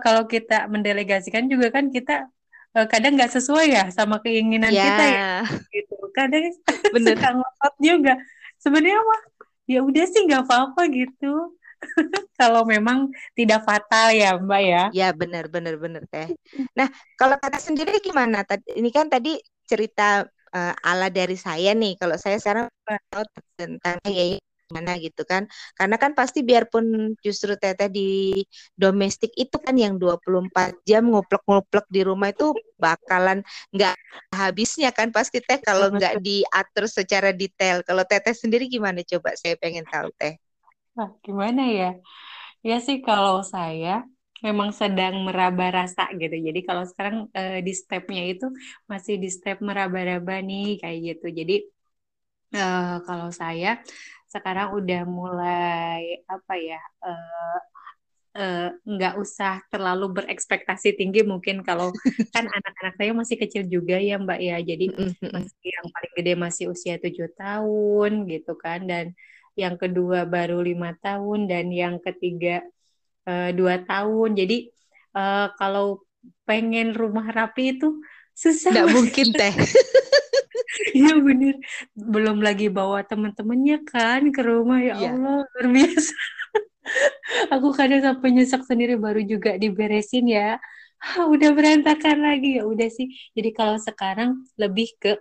kalau 0.00 0.24
kita 0.24 0.64
mendelegasikan 0.72 1.44
juga 1.52 1.68
kan 1.68 1.92
kita 1.92 2.32
kadang 2.90 3.14
nggak 3.14 3.30
sesuai 3.30 3.66
ya 3.70 3.84
sama 3.94 4.18
keinginan 4.18 4.74
yeah. 4.74 4.86
kita 4.90 5.04
ya 5.06 5.32
gitu. 5.70 5.94
Kadang 6.10 6.44
bener. 6.94 7.14
suka 7.14 7.28
ngotot 7.38 7.74
juga. 7.78 8.14
Sebenarnya 8.58 8.98
mah 8.98 9.22
ya 9.70 9.80
udah 9.86 10.04
sih 10.10 10.26
nggak 10.26 10.42
apa-apa 10.50 10.82
gitu. 10.90 11.54
Kalau 12.40 12.66
memang 12.66 13.12
tidak 13.38 13.62
fatal 13.62 14.10
ya 14.10 14.34
mbak 14.34 14.62
ya. 14.66 14.82
Ya 14.90 15.08
benar 15.14 15.46
benar 15.46 15.78
benar 15.78 16.02
teh. 16.10 16.34
Nah 16.74 16.88
kalau 17.14 17.36
kata 17.38 17.62
sendiri 17.62 18.00
gimana? 18.02 18.42
Ini 18.66 18.90
kan 18.90 19.06
tadi 19.12 19.38
cerita 19.68 20.24
uh, 20.54 20.74
ala 20.82 21.12
dari 21.12 21.36
saya 21.38 21.76
nih. 21.76 21.94
Kalau 22.00 22.16
saya 22.16 22.40
sekarang 22.40 22.66
tahu 23.12 23.24
tentang 23.54 24.00
ya 24.08 24.40
gimana 24.74 24.98
gitu 24.98 25.22
kan. 25.22 25.46
Karena 25.78 25.94
kan 26.02 26.18
pasti 26.18 26.42
biarpun 26.42 27.14
justru 27.22 27.54
teteh 27.54 27.86
di 27.86 28.42
domestik 28.74 29.30
itu 29.38 29.54
kan 29.62 29.78
yang 29.78 29.94
24 30.02 30.82
jam 30.82 31.06
nguplek-nguplek 31.06 31.86
di 31.86 32.02
rumah 32.02 32.34
itu 32.34 32.50
bakalan 32.74 33.46
nggak 33.70 33.94
habisnya 34.34 34.90
kan 34.90 35.14
pasti 35.14 35.38
teh 35.38 35.62
kalau 35.62 35.94
nggak 35.94 36.18
diatur 36.18 36.90
secara 36.90 37.30
detail. 37.30 37.86
Kalau 37.86 38.02
teteh 38.02 38.34
sendiri 38.34 38.66
gimana 38.66 39.06
coba 39.06 39.38
saya 39.38 39.54
pengen 39.54 39.86
tahu 39.86 40.10
teh. 40.18 40.34
Nah, 40.98 41.14
gimana 41.22 41.70
ya? 41.70 41.90
Ya 42.66 42.82
sih 42.82 42.98
kalau 42.98 43.46
saya 43.46 44.02
memang 44.42 44.74
sedang 44.74 45.22
meraba 45.22 45.70
rasa 45.70 46.10
gitu. 46.18 46.34
Jadi 46.34 46.66
kalau 46.66 46.82
sekarang 46.82 47.30
uh, 47.30 47.58
di 47.62 47.72
stepnya 47.72 48.26
itu 48.26 48.50
masih 48.90 49.22
di 49.22 49.30
step 49.30 49.62
meraba-raba 49.62 50.42
nih 50.42 50.82
kayak 50.82 50.98
gitu. 51.14 51.26
Jadi 51.30 51.56
uh, 52.58 52.98
kalau 53.06 53.28
saya 53.34 53.78
sekarang 54.34 54.74
udah 54.74 55.06
mulai 55.06 56.26
apa 56.26 56.54
ya 56.58 56.82
uh, 57.06 57.58
nggak 58.82 59.14
uh, 59.14 59.22
usah 59.22 59.62
terlalu 59.70 60.10
berekspektasi 60.18 60.98
tinggi 60.98 61.22
mungkin 61.22 61.62
kalau 61.62 61.94
kan 62.34 62.50
anak-anak 62.50 62.94
saya 62.98 63.14
masih 63.14 63.38
kecil 63.38 63.62
juga 63.70 63.94
ya 64.02 64.18
mbak 64.18 64.42
ya 64.42 64.58
jadi 64.58 64.90
masih 65.22 65.68
yang 65.70 65.86
paling 65.86 66.12
gede 66.18 66.32
masih 66.34 66.64
usia 66.74 66.98
tujuh 66.98 67.30
tahun 67.38 68.26
gitu 68.26 68.58
kan 68.58 68.90
dan 68.90 69.14
yang 69.54 69.78
kedua 69.78 70.26
baru 70.26 70.58
lima 70.58 70.98
tahun 70.98 71.46
dan 71.46 71.70
yang 71.70 72.02
ketiga 72.02 72.66
uh, 73.28 73.50
dua 73.54 73.82
tahun. 73.82 74.34
Jadi 74.34 74.70
uh, 75.14 75.54
kalau 75.56 76.02
pengen 76.48 76.92
rumah 76.92 77.30
rapi 77.30 77.78
itu 77.78 78.02
susah. 78.34 78.74
Nggak 78.74 78.90
mungkin 78.92 79.26
teh. 79.34 79.54
Iya 80.98 81.18
bener. 81.18 81.54
Belum 81.98 82.38
lagi 82.38 82.70
bawa 82.70 83.02
teman-temannya 83.02 83.82
kan 83.82 84.30
ke 84.30 84.40
rumah 84.46 84.78
ya 84.78 84.94
ya. 84.94 85.10
Allah 85.10 85.42
luar 85.42 85.66
biasa. 85.74 86.14
Aku 87.54 87.68
kadang 87.74 88.00
sampai 88.04 88.28
nyesek 88.30 88.62
sendiri 88.62 88.94
baru 88.94 89.20
juga 89.26 89.58
diberesin 89.58 90.30
ya. 90.30 90.62
udah 91.34 91.50
berantakan 91.52 92.22
lagi 92.22 92.56
ya 92.56 92.64
udah 92.64 92.88
sih. 92.88 93.10
Jadi 93.36 93.50
kalau 93.52 93.76
sekarang 93.76 94.46
lebih 94.56 94.94
ke 95.02 95.18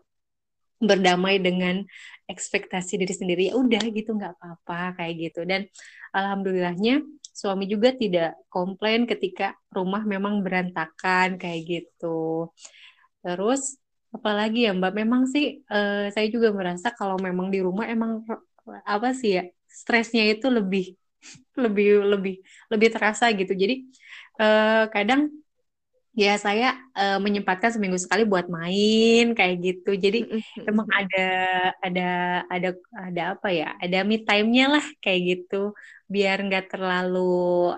berdamai 0.84 1.40
dengan 1.40 1.82
ekspektasi 2.28 3.00
diri 3.00 3.14
sendiri 3.16 3.42
ya 3.52 3.54
udah 3.56 3.84
gitu 3.92 4.16
nggak 4.16 4.36
apa-apa 4.40 5.00
kayak 5.00 5.14
gitu 5.32 5.48
dan 5.48 5.68
alhamdulillahnya 6.12 7.04
suami 7.34 7.66
juga 7.68 7.96
tidak 7.96 8.36
komplain 8.52 9.08
ketika 9.08 9.56
rumah 9.72 10.04
memang 10.04 10.44
berantakan 10.44 11.40
kayak 11.40 11.62
gitu 11.66 12.52
terus 13.24 13.80
apalagi 14.14 14.70
ya 14.70 14.72
mbak 14.78 14.94
memang 14.94 15.26
sih 15.26 15.66
uh, 15.68 16.08
saya 16.14 16.28
juga 16.30 16.54
merasa 16.54 16.94
kalau 16.94 17.18
memang 17.18 17.50
di 17.50 17.60
rumah 17.66 17.90
emang 17.90 18.22
apa 18.86 19.12
sih 19.18 19.42
ya 19.42 19.44
stresnya 19.68 20.24
itu 20.30 20.48
lebih 20.48 20.94
lebih 21.64 21.88
lebih 22.14 22.36
lebih 22.70 22.90
terasa 22.94 23.32
gitu. 23.34 23.54
Jadi 23.58 23.90
uh, 24.38 24.86
kadang 24.94 25.32
ya 26.14 26.38
saya 26.38 26.78
uh, 26.94 27.18
menyempatkan 27.18 27.74
seminggu 27.74 27.98
sekali 27.98 28.24
buat 28.30 28.48
main 28.52 29.34
kayak 29.34 29.56
gitu. 29.66 29.98
Jadi 29.98 30.30
emang 30.70 30.86
ada 30.94 31.28
ada 31.82 32.10
ada 32.54 32.70
ada 32.94 33.22
apa 33.34 33.50
ya 33.50 33.74
ada 33.82 33.98
me 34.06 34.22
time-nya 34.22 34.66
lah 34.78 34.86
kayak 35.02 35.22
gitu. 35.26 35.74
Biar 36.06 36.38
nggak 36.46 36.70
terlalu 36.70 37.74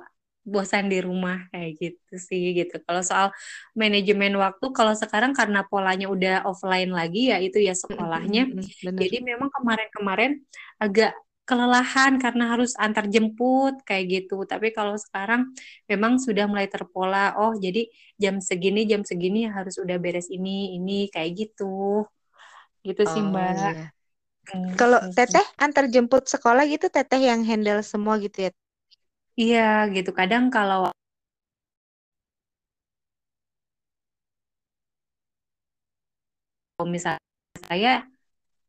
bosan 0.45 0.93
di 0.93 1.01
rumah 1.01 1.49
kayak 1.49 1.71
gitu 1.81 2.15
sih 2.21 2.53
gitu 2.53 2.77
kalau 2.85 3.01
soal 3.01 3.27
manajemen 3.73 4.37
waktu 4.37 4.65
kalau 4.77 4.93
sekarang 4.93 5.33
karena 5.33 5.65
polanya 5.65 6.05
udah 6.05 6.45
offline 6.45 6.93
lagi 6.93 7.33
ya 7.33 7.41
itu 7.41 7.57
ya 7.57 7.73
sekolahnya 7.73 8.53
jadi 8.93 9.25
memang 9.25 9.49
kemarin-kemarin 9.49 10.45
agak 10.77 11.17
kelelahan 11.45 12.17
karena 12.17 12.57
harus 12.57 12.73
antar 12.73 13.05
jemput 13.05 13.77
kayak 13.85 14.05
gitu. 14.09 14.49
Tapi 14.49 14.73
kalau 14.73 14.97
sekarang 14.97 15.53
memang 15.85 16.17
sudah 16.17 16.49
mulai 16.49 16.65
terpola. 16.65 17.37
Oh, 17.37 17.53
jadi 17.53 17.85
jam 18.17 18.41
segini 18.41 18.89
jam 18.89 19.05
segini 19.05 19.45
harus 19.45 19.77
udah 19.77 20.01
beres 20.01 20.27
ini 20.33 20.73
ini 20.81 21.05
kayak 21.13 21.31
gitu. 21.37 22.01
Gitu 22.81 23.01
sih, 23.05 23.21
oh, 23.21 23.29
Mbak. 23.29 23.53
Iya. 23.61 23.85
Hmm. 24.45 24.73
Kalau 24.77 24.99
Teteh 25.13 25.45
antar 25.57 25.85
jemput 25.89 26.25
sekolah 26.25 26.65
gitu 26.69 26.89
Teteh 26.89 27.21
yang 27.29 27.45
handle 27.45 27.81
semua 27.85 28.17
gitu 28.17 28.49
ya? 28.49 28.51
Iya, 29.41 29.59
gitu. 29.95 30.09
Kadang 30.19 30.43
kalau 30.55 30.81
misalnya 36.85 37.21
saya 37.69 37.91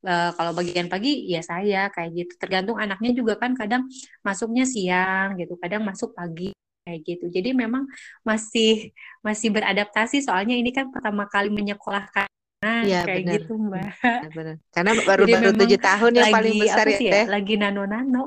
uh, 0.06 0.30
kalau 0.38 0.52
bagian 0.58 0.88
pagi 0.92 1.26
ya 1.32 1.40
saya 1.44 1.90
kayak 1.94 2.11
gitu. 2.18 2.32
Tergantung 2.42 2.78
anaknya 2.82 3.11
juga 3.18 3.35
kan 3.42 3.52
kadang 3.58 3.82
masuknya 4.26 4.64
siang 4.68 5.37
gitu. 5.40 5.54
Kadang 5.62 5.82
masuk 5.88 6.11
pagi 6.18 6.52
kayak 6.87 7.00
gitu. 7.08 7.26
Jadi 7.37 7.50
memang 7.56 7.85
masih 8.28 8.92
masih 9.26 9.49
beradaptasi. 9.54 10.23
Soalnya 10.26 10.56
ini 10.58 10.70
kan 10.76 10.90
pertama 10.94 11.26
kali 11.30 11.50
menyekolahkan 11.52 12.28
ya, 12.62 13.00
kayak 13.04 13.22
bener. 13.22 13.34
gitu 13.40 13.52
mbak. 13.56 13.90
Bener, 14.00 14.32
bener. 14.32 14.56
karena 14.72 14.92
baru 15.04 15.25
Jadi 15.28 15.32
baru 15.32 15.50
tujuh 15.56 15.80
tahun 15.80 16.12
yang 16.16 16.28
paling 16.32 16.54
besar 16.60 16.86
ya, 16.88 16.98
ya? 17.00 17.22
Lagi 17.28 17.54
nano 17.56 17.82
nano 17.84 18.25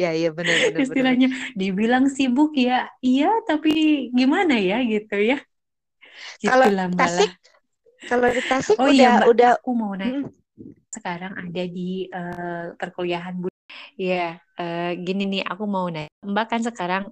ya 0.00 0.10
iya 0.16 0.30
benar 0.32 0.56
istilahnya 0.84 1.28
bener. 1.28 1.52
dibilang 1.56 2.04
sibuk 2.08 2.56
ya 2.56 2.88
iya 3.04 3.30
tapi 3.44 4.08
gimana 4.16 4.56
ya 4.56 4.80
gitu 4.84 5.16
ya? 5.20 5.38
Kalau 6.40 6.66
Tasik 6.96 7.30
kalau 8.08 8.28
di 8.32 8.42
Tasik 8.48 8.76
oh, 8.80 8.88
udah 8.88 8.96
iya, 8.96 9.10
mbak. 9.20 9.28
udah 9.28 9.48
aku 9.60 9.70
mau 9.76 9.92
nanya 9.92 10.24
hmm 10.24 10.40
sekarang 10.90 11.32
ada 11.38 11.62
di 11.70 12.10
uh, 12.10 12.74
perkuliahan 12.74 13.38
bud 13.38 13.54
ya 13.94 14.42
uh, 14.58 14.90
gini 14.98 15.38
nih 15.38 15.42
aku 15.46 15.64
mau 15.64 15.86
nanya 15.86 16.10
mbak 16.26 16.46
kan 16.50 16.60
sekarang 16.66 17.06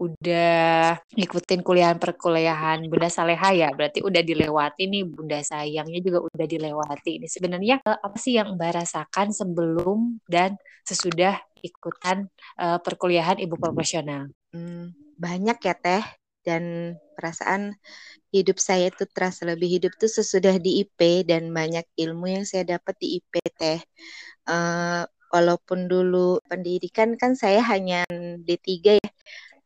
udah 0.00 0.96
ngikutin 1.12 1.60
kuliah 1.60 1.92
perkuliahan 1.92 2.88
Bunda 2.88 3.12
Saleha 3.12 3.52
ya? 3.52 3.68
Berarti 3.76 4.00
udah 4.00 4.24
dilewati 4.24 4.88
nih 4.88 5.04
Bunda 5.04 5.44
sayangnya 5.44 6.00
juga 6.00 6.24
udah 6.24 6.46
dilewati 6.48 7.20
ini 7.20 7.28
sebenarnya 7.28 7.84
uh, 7.84 8.00
apa 8.00 8.16
sih 8.16 8.40
yang 8.40 8.56
mbak 8.56 8.80
rasakan 8.80 9.28
sebelum 9.36 10.16
dan 10.24 10.56
sesudah 10.88 11.36
ikutan 11.60 12.32
uh, 12.56 12.80
perkuliahan 12.80 13.36
ibu 13.44 13.60
profesional? 13.60 14.32
Hmm, 14.56 14.96
banyak 15.20 15.60
ya 15.60 15.76
teh. 15.76 16.04
Dan 16.40 16.96
perasaan 17.20 17.76
hidup 18.32 18.56
saya 18.56 18.88
itu 18.88 19.04
terasa 19.04 19.44
lebih 19.44 19.76
hidup 19.76 19.92
tuh 20.00 20.08
sesudah 20.08 20.56
di 20.56 20.80
IP 20.80 21.28
dan 21.28 21.52
banyak 21.52 21.84
ilmu 22.00 22.32
yang 22.32 22.48
saya 22.48 22.64
dapat 22.64 22.96
di 22.96 23.20
IP 23.20 23.44
teh. 23.60 23.76
Uh, 24.48 25.04
walaupun 25.30 25.86
dulu 25.86 26.40
pendidikan 26.48 27.14
kan 27.20 27.36
saya 27.36 27.60
hanya 27.60 28.08
D3 28.48 28.98
ya, 28.98 29.10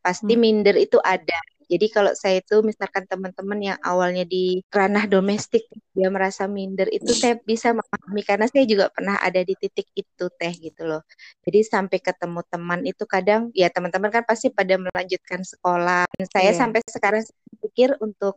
pasti 0.04 0.36
hmm. 0.36 0.40
minder 0.40 0.76
itu 0.76 1.00
ada 1.00 1.40
jadi 1.68 1.86
kalau 1.88 2.12
saya 2.12 2.44
itu 2.44 2.60
misalkan 2.60 3.08
teman-teman 3.08 3.60
yang 3.60 3.78
awalnya 3.80 4.24
di 4.28 4.60
ranah 4.68 5.08
domestik 5.08 5.64
dia 5.96 6.08
merasa 6.12 6.44
minder 6.44 6.88
itu 6.92 7.10
saya 7.16 7.40
bisa 7.40 7.72
memahami 7.72 8.22
karena 8.22 8.46
saya 8.48 8.68
juga 8.68 8.92
pernah 8.92 9.16
ada 9.20 9.40
di 9.40 9.56
titik 9.56 9.88
itu 9.96 10.24
teh 10.36 10.52
gitu 10.52 10.84
loh. 10.84 11.02
Jadi 11.44 11.64
sampai 11.64 11.98
ketemu 12.04 12.40
teman 12.52 12.80
itu 12.84 13.04
kadang 13.08 13.48
ya 13.56 13.72
teman-teman 13.72 14.12
kan 14.12 14.24
pasti 14.28 14.52
pada 14.52 14.76
melanjutkan 14.76 15.40
sekolah. 15.40 16.04
Dan 16.14 16.26
saya 16.28 16.52
yeah. 16.52 16.58
sampai 16.58 16.80
sekarang 16.84 17.22
pikir 17.64 17.96
untuk 18.00 18.36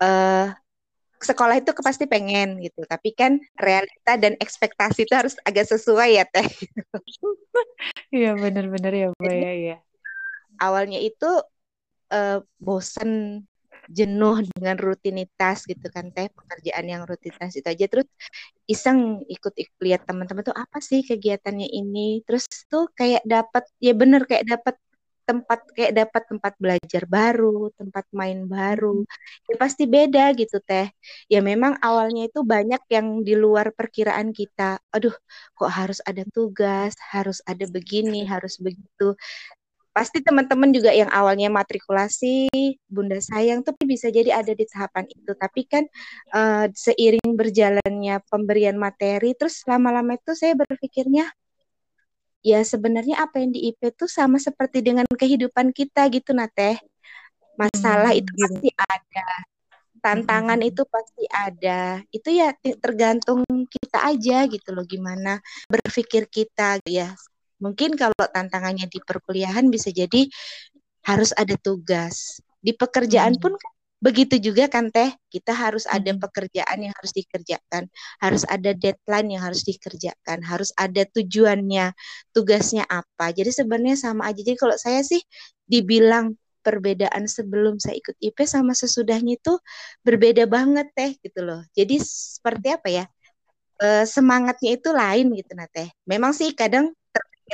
uh, 0.00 0.48
sekolah 1.24 1.56
itu 1.56 1.72
pasti 1.80 2.04
pengen 2.04 2.60
gitu 2.60 2.84
tapi 2.84 3.16
kan 3.16 3.40
realita 3.56 4.20
dan 4.20 4.36
ekspektasi 4.36 5.08
itu 5.08 5.14
harus 5.16 5.32
agak 5.48 5.64
sesuai 5.64 6.20
ya 6.20 6.28
teh 6.28 6.44
iya 8.20 8.36
benar-benar 8.36 8.92
ya 8.92 9.06
mbak 9.16 9.32
ya, 9.32 9.52
ya 9.56 9.76
awalnya 10.64 10.98
itu 11.08 11.26
uh, 12.16 12.38
bosen 12.66 13.42
jenuh 13.92 14.40
dengan 14.56 14.76
rutinitas 14.80 15.68
gitu 15.68 15.86
kan 15.92 16.08
teh 16.16 16.32
pekerjaan 16.32 16.86
yang 16.88 17.02
rutinitas 17.04 17.52
itu 17.52 17.68
aja 17.68 17.84
terus 17.92 18.08
iseng 18.64 19.20
ikut, 19.28 19.52
ikut 19.60 19.78
lihat 19.84 20.02
teman-teman 20.08 20.40
tuh 20.48 20.56
apa 20.56 20.78
sih 20.80 21.04
kegiatannya 21.04 21.68
ini 21.68 22.24
terus 22.24 22.48
tuh 22.72 22.88
kayak 22.96 23.22
dapat 23.28 23.64
ya 23.84 23.92
bener 23.92 24.24
kayak 24.24 24.44
dapat 24.48 24.74
tempat 25.24 25.60
kayak 25.72 25.92
dapat 25.96 26.22
tempat 26.28 26.52
belajar 26.60 27.02
baru, 27.08 27.72
tempat 27.80 28.04
main 28.12 28.44
baru. 28.44 29.02
Ya 29.48 29.56
pasti 29.56 29.88
beda 29.88 30.36
gitu 30.36 30.60
teh. 30.60 30.92
Ya 31.32 31.40
memang 31.40 31.80
awalnya 31.80 32.28
itu 32.28 32.44
banyak 32.44 32.82
yang 32.92 33.24
di 33.24 33.32
luar 33.32 33.72
perkiraan 33.72 34.36
kita. 34.36 34.78
Aduh, 34.92 35.16
kok 35.56 35.70
harus 35.72 35.98
ada 36.04 36.22
tugas, 36.28 36.92
harus 37.12 37.40
ada 37.48 37.64
begini, 37.64 38.28
harus 38.28 38.60
begitu 38.60 39.16
pasti 39.94 40.18
teman-teman 40.18 40.74
juga 40.74 40.90
yang 40.90 41.06
awalnya 41.14 41.46
matrikulasi 41.54 42.50
Bunda 42.90 43.22
Sayang 43.22 43.62
tuh 43.62 43.78
bisa 43.86 44.10
jadi 44.10 44.34
ada 44.34 44.50
di 44.50 44.66
tahapan 44.66 45.06
itu. 45.06 45.32
Tapi 45.38 45.60
kan 45.70 45.86
uh, 46.34 46.66
seiring 46.74 47.38
berjalannya 47.38 48.18
pemberian 48.26 48.74
materi 48.74 49.38
terus 49.38 49.62
lama-lama 49.70 50.18
itu 50.18 50.34
saya 50.34 50.58
berpikirnya 50.58 51.30
ya 52.44 52.60
sebenarnya 52.60 53.22
apa 53.24 53.40
yang 53.40 53.54
di 53.54 53.70
IP 53.72 53.94
tuh 53.94 54.10
sama 54.10 54.36
seperti 54.42 54.84
dengan 54.84 55.06
kehidupan 55.08 55.72
kita 55.72 56.10
gitu 56.12 56.36
nah 56.36 56.50
teh 56.50 56.76
masalah 57.56 58.12
hmm, 58.12 58.20
itu 58.20 58.30
gitu. 58.34 58.42
pasti 58.42 58.68
ada. 58.74 59.28
Tantangan 60.04 60.60
hmm. 60.60 60.68
itu 60.74 60.82
pasti 60.84 61.24
ada. 61.30 61.80
Itu 62.10 62.28
ya 62.34 62.50
tergantung 62.82 63.46
kita 63.70 64.10
aja 64.10 64.44
gitu 64.50 64.68
loh 64.74 64.84
gimana 64.84 65.38
berpikir 65.70 66.26
kita 66.26 66.82
ya 66.84 67.14
Mungkin 67.62 67.94
kalau 67.94 68.14
tantangannya 68.16 68.86
di 68.90 68.98
perkuliahan 69.02 69.68
bisa 69.70 69.92
jadi 69.92 70.26
harus 71.04 71.30
ada 71.36 71.54
tugas. 71.60 72.40
Di 72.64 72.72
pekerjaan 72.72 73.36
hmm. 73.36 73.42
pun 73.42 73.52
begitu 74.04 74.36
juga 74.36 74.68
kan 74.68 74.92
teh 74.92 75.16
kita 75.32 75.56
harus 75.56 75.88
ada 75.88 76.12
hmm. 76.12 76.20
pekerjaan 76.20 76.76
yang 76.76 76.92
harus 76.92 77.16
dikerjakan 77.16 77.88
harus 78.20 78.44
ada 78.44 78.76
deadline 78.76 79.32
yang 79.32 79.42
harus 79.48 79.64
dikerjakan 79.64 80.44
harus 80.44 80.76
ada 80.76 81.08
tujuannya 81.08 81.96
tugasnya 82.36 82.84
apa 82.84 83.32
jadi 83.32 83.48
sebenarnya 83.48 83.96
sama 83.96 84.28
aja 84.28 84.44
jadi 84.44 84.60
kalau 84.60 84.76
saya 84.76 85.00
sih 85.00 85.24
dibilang 85.64 86.36
perbedaan 86.60 87.24
sebelum 87.24 87.80
saya 87.80 87.96
ikut 87.96 88.16
IP 88.20 88.44
sama 88.44 88.76
sesudahnya 88.76 89.40
itu 89.40 89.56
berbeda 90.04 90.44
banget 90.44 90.92
teh 90.92 91.16
gitu 91.24 91.40
loh 91.40 91.64
jadi 91.72 91.96
seperti 92.04 92.76
apa 92.76 92.88
ya 92.92 93.04
e, 93.80 94.04
semangatnya 94.04 94.76
itu 94.76 94.92
lain 94.92 95.32
gitu 95.32 95.52
nah 95.56 95.68
teh 95.72 95.88
memang 96.04 96.36
sih 96.36 96.52
kadang 96.52 96.92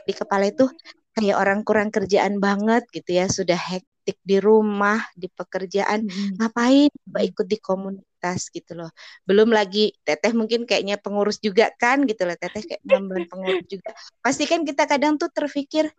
di 0.06 0.14
kepala 0.14 0.48
itu 0.48 0.66
kayak 1.14 1.36
orang 1.36 1.60
kurang 1.66 1.90
kerjaan 1.90 2.38
banget 2.38 2.86
gitu 2.94 3.10
ya 3.18 3.26
sudah 3.26 3.58
hektik 3.58 4.18
di 4.22 4.38
rumah 4.38 5.02
di 5.18 5.26
pekerjaan. 5.28 6.06
Hmm. 6.06 6.38
ngapain 6.38 6.90
coba 6.90 7.20
ikut 7.26 7.46
di 7.50 7.58
komunitas 7.58 8.48
gitu 8.54 8.78
loh. 8.78 8.90
Belum 9.26 9.50
lagi 9.50 9.92
teteh 10.06 10.32
mungkin 10.32 10.64
kayaknya 10.64 10.96
pengurus 11.02 11.42
juga 11.42 11.68
kan 11.76 12.06
gitu 12.06 12.22
loh. 12.24 12.36
Teteh 12.38 12.62
kayak 12.62 12.82
membantu 12.86 13.36
pengurus 13.36 13.66
juga. 13.66 13.90
Pasti 14.22 14.46
kan 14.46 14.62
kita 14.62 14.86
kadang 14.86 15.18
tuh 15.18 15.28
terpikir 15.34 15.90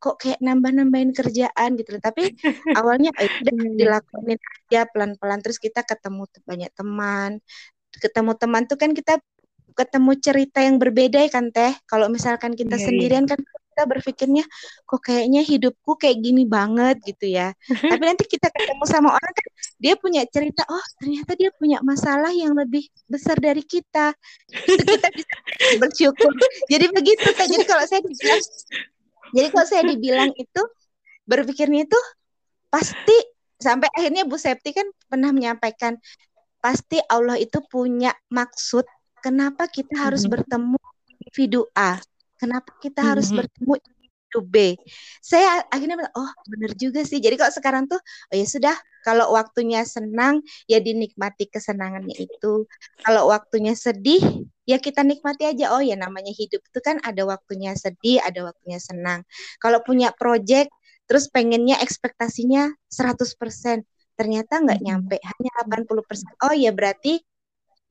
kok 0.00 0.20
kayak 0.20 0.40
nambah-nambahin 0.44 1.16
kerjaan? 1.16 1.70
gitu 1.80 1.96
tapi 1.96 2.36
awalnya 2.76 3.08
eh, 3.16 3.30
udah 3.40 3.54
iya. 3.56 3.70
dilakuin 3.76 4.40
aja 4.40 4.80
pelan-pelan. 4.90 5.40
Terus 5.44 5.58
kita 5.60 5.84
ketemu 5.84 6.24
banyak 6.44 6.70
teman. 6.72 7.30
Ketemu 7.94 8.32
teman 8.34 8.62
tuh 8.66 8.76
kan 8.80 8.90
kita 8.90 9.22
ketemu 9.74 10.12
cerita 10.22 10.58
yang 10.62 10.78
berbeda 10.78 11.18
ya 11.26 11.30
kan 11.30 11.50
teh 11.50 11.74
kalau 11.90 12.06
misalkan 12.06 12.54
kita 12.54 12.78
yeah, 12.78 12.82
iya. 12.82 12.86
sendirian 12.86 13.24
kan 13.26 13.38
kita 13.74 13.90
berpikirnya 13.90 14.46
kok 14.86 15.02
kayaknya 15.02 15.42
hidupku 15.42 15.98
kayak 15.98 16.22
gini 16.22 16.46
banget 16.46 17.02
gitu 17.02 17.26
ya. 17.26 17.50
Tapi 17.90 18.02
nanti 18.06 18.22
kita 18.30 18.46
ketemu 18.54 18.86
sama 18.86 19.10
orang 19.10 19.32
kan 19.34 19.46
dia 19.82 19.98
punya 19.98 20.22
cerita, 20.30 20.62
oh 20.70 20.84
ternyata 21.02 21.34
dia 21.34 21.50
punya 21.58 21.82
masalah 21.82 22.30
yang 22.30 22.54
lebih 22.54 22.86
besar 23.10 23.34
dari 23.34 23.66
kita. 23.66 24.14
Itu 24.46 24.78
kita 24.78 25.08
bisa 25.10 25.34
bersyukur. 25.82 26.30
Jadi 26.70 26.86
begitu 26.94 27.26
kan. 27.34 27.50
Jadi 27.50 27.64
kalau 27.66 27.82
saya 27.82 28.00
dibilang 28.06 28.42
jadi 29.34 29.48
kalau 29.50 29.66
saya 29.66 29.82
dibilang 29.82 30.30
itu 30.38 30.62
berpikirnya 31.26 31.90
itu 31.90 32.00
pasti 32.70 33.16
sampai 33.58 33.90
akhirnya 33.90 34.22
Bu 34.22 34.38
Septi 34.38 34.70
kan 34.70 34.86
pernah 35.10 35.34
menyampaikan 35.34 35.98
pasti 36.62 37.02
Allah 37.10 37.36
itu 37.42 37.58
punya 37.66 38.14
maksud 38.30 38.86
kenapa 39.24 39.64
kita 39.72 39.96
harus 39.96 40.22
mm 40.22 40.28
-hmm. 40.28 40.34
bertemu 40.36 40.78
individu 41.08 41.64
A 41.72 41.96
Kenapa 42.44 42.70
kita 42.82 43.00
mm-hmm. 43.00 43.10
harus 43.14 43.28
bertemu 43.30 43.72
itu 43.80 44.38
B? 44.42 44.54
Saya 45.22 45.62
akhirnya 45.70 45.96
bilang, 45.96 46.14
oh 46.18 46.30
benar 46.50 46.72
juga 46.74 47.06
sih. 47.06 47.22
Jadi 47.22 47.38
kalau 47.38 47.52
sekarang 47.54 47.84
tuh, 47.86 48.00
oh 48.02 48.36
ya 48.36 48.44
sudah, 48.44 48.76
kalau 49.06 49.32
waktunya 49.32 49.86
senang, 49.86 50.42
ya 50.66 50.82
dinikmati 50.82 51.48
kesenangannya 51.48 52.16
itu. 52.18 52.68
Kalau 53.00 53.30
waktunya 53.30 53.72
sedih, 53.78 54.44
ya 54.66 54.76
kita 54.82 55.06
nikmati 55.06 55.48
aja. 55.48 55.72
Oh 55.72 55.80
ya 55.80 55.94
namanya 55.94 56.34
hidup 56.34 56.60
itu 56.60 56.80
kan 56.82 56.98
ada 57.00 57.22
waktunya 57.24 57.72
sedih, 57.78 58.20
ada 58.20 58.50
waktunya 58.50 58.76
senang. 58.82 59.22
Kalau 59.62 59.80
punya 59.80 60.10
project, 60.12 60.68
terus 61.06 61.30
pengennya 61.30 61.78
ekspektasinya 61.80 62.74
100%, 62.90 63.86
ternyata 64.18 64.60
nggak 64.60 64.80
nyampe, 64.82 65.16
hanya 65.16 65.50
80%. 65.64 66.44
Oh 66.44 66.52
ya 66.52 66.76
berarti 66.76 67.24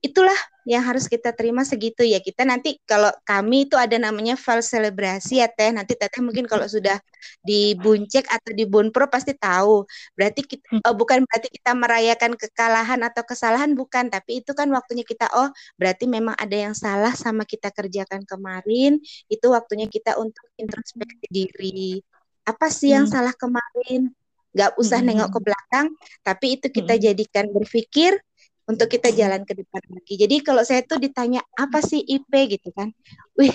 itulah 0.04 0.36
yang 0.68 0.84
harus 0.84 1.08
kita 1.08 1.32
terima 1.32 1.64
segitu 1.64 2.04
ya 2.04 2.20
kita 2.20 2.44
nanti 2.44 2.76
kalau 2.84 3.08
kami 3.24 3.64
itu 3.68 3.76
ada 3.76 3.96
namanya 3.96 4.36
file 4.36 4.60
selebrasi 4.60 5.40
ya 5.40 5.48
teh 5.48 5.72
nanti 5.72 5.96
teteh 5.96 6.20
mungkin 6.20 6.44
kalau 6.44 6.68
sudah 6.68 7.00
di 7.40 7.72
buncek 7.76 8.28
atau 8.28 8.52
di 8.52 8.68
bunpro 8.68 9.08
pasti 9.08 9.32
tahu 9.32 9.88
berarti 10.12 10.44
kita 10.44 10.64
hmm. 10.76 10.84
oh, 10.84 10.94
bukan 10.96 11.24
berarti 11.24 11.48
kita 11.52 11.72
merayakan 11.72 12.32
kekalahan 12.36 13.00
atau 13.00 13.22
kesalahan 13.24 13.72
bukan 13.72 14.12
tapi 14.12 14.44
itu 14.44 14.52
kan 14.52 14.68
waktunya 14.72 15.04
kita 15.08 15.28
oh 15.36 15.48
berarti 15.80 16.04
memang 16.04 16.36
ada 16.36 16.56
yang 16.56 16.76
salah 16.76 17.16
sama 17.16 17.48
kita 17.48 17.72
kerjakan 17.72 18.28
kemarin 18.28 19.00
itu 19.32 19.46
waktunya 19.48 19.88
kita 19.88 20.20
untuk 20.20 20.48
introspeksi 20.60 21.28
diri 21.32 22.00
apa 22.44 22.68
sih 22.68 22.92
yang 22.92 23.08
hmm. 23.08 23.12
salah 23.12 23.32
kemarin 23.36 24.12
nggak 24.54 24.72
usah 24.78 25.02
hmm. 25.02 25.08
nengok 25.12 25.30
ke 25.34 25.40
belakang 25.42 25.86
tapi 26.22 26.46
itu 26.60 26.66
kita 26.70 26.94
hmm. 26.96 27.02
jadikan 27.02 27.46
berpikir 27.50 28.16
untuk 28.64 28.88
kita 28.88 29.12
jalan 29.12 29.44
ke 29.44 29.52
depan 29.52 29.82
lagi. 29.92 30.14
Jadi 30.16 30.36
kalau 30.40 30.64
saya 30.64 30.80
tuh 30.84 30.96
ditanya 30.96 31.44
apa 31.56 31.84
sih 31.84 32.00
IP 32.00 32.32
gitu 32.56 32.72
kan, 32.72 32.90
wih 33.36 33.52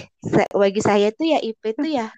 bagi 0.53 0.81
saya 0.85 1.09
tuh 1.09 1.25
ya 1.25 1.39
IP 1.41 1.73
tuh 1.73 1.89
ya 1.89 2.13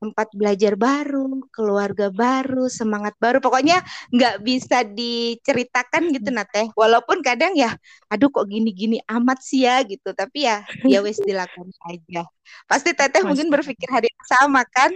tempat 0.00 0.32
belajar 0.32 0.80
baru, 0.80 1.44
keluarga 1.52 2.08
baru, 2.08 2.72
semangat 2.72 3.12
baru. 3.20 3.44
Pokoknya 3.44 3.84
nggak 4.08 4.40
bisa 4.40 4.80
diceritakan 4.82 6.08
gitu 6.16 6.32
nate. 6.32 6.72
Walaupun 6.72 7.20
kadang 7.20 7.52
ya, 7.52 7.76
aduh 8.08 8.32
kok 8.32 8.48
gini-gini 8.48 8.96
amat 9.04 9.44
sih 9.44 9.68
ya 9.68 9.84
gitu. 9.84 10.16
Tapi 10.16 10.48
ya, 10.48 10.64
ya 10.88 11.04
wes 11.04 11.20
dilakukan 11.28 11.68
aja. 11.92 12.24
Pasti 12.64 12.96
teteh 12.96 13.20
mungkin 13.20 13.52
berpikir 13.52 13.92
hari 13.92 14.08
yang 14.08 14.26
sama 14.26 14.64
kan? 14.72 14.90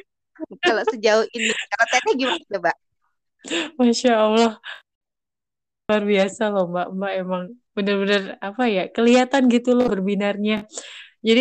Kalau 0.65 0.83
sejauh 0.89 1.29
ini, 1.31 1.53
kalau 1.71 1.87
teteh 1.93 2.13
gimana 2.17 2.43
coba? 2.49 2.73
Masya 3.77 4.13
Allah, 4.17 4.53
luar 5.85 6.03
biasa 6.05 6.43
loh 6.49 6.65
Mbak. 6.73 6.89
Mbak 6.97 7.13
emang 7.21 7.43
bener-bener 7.77 8.23
apa 8.41 8.63
ya 8.71 8.85
kelihatan 8.89 9.43
gitu 9.53 9.77
loh 9.77 9.87
berbinarnya. 9.93 10.65
Jadi 11.21 11.41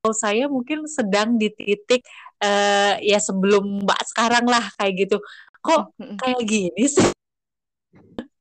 kalau 0.00 0.14
saya 0.16 0.44
mungkin 0.50 0.84
sedang 0.84 1.40
di 1.40 1.48
titik 1.56 2.04
uh, 2.44 3.00
ya 3.00 3.18
sebelum 3.20 3.84
Mbak 3.84 4.00
sekarang 4.12 4.44
lah 4.44 4.64
kayak 4.76 5.08
gitu. 5.08 5.16
Kok 5.64 5.96
kayak 6.20 6.42
gini 6.44 6.84
sih? 6.84 7.08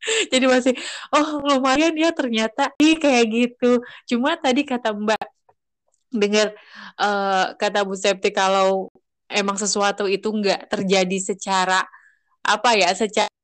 Jadi 0.32 0.46
masih 0.48 0.74
oh 1.16 1.44
lumayan 1.44 1.96
ya 1.96 2.12
ternyata 2.12 2.76
ih 2.84 3.00
kayak 3.00 3.26
gitu. 3.32 3.80
Cuma 4.10 4.36
tadi 4.36 4.68
kata 4.68 4.92
Mbak 4.92 5.24
dengar 6.12 6.56
uh, 7.00 7.56
kata 7.56 7.84
Bu 7.88 7.96
Septi 7.96 8.32
kalau 8.36 8.92
emang 9.32 9.56
sesuatu 9.60 10.08
itu 10.08 10.28
nggak 10.28 10.72
terjadi 10.72 11.18
secara 11.20 11.84
apa 12.48 12.70
ya 12.80 12.92
secara 12.96 13.37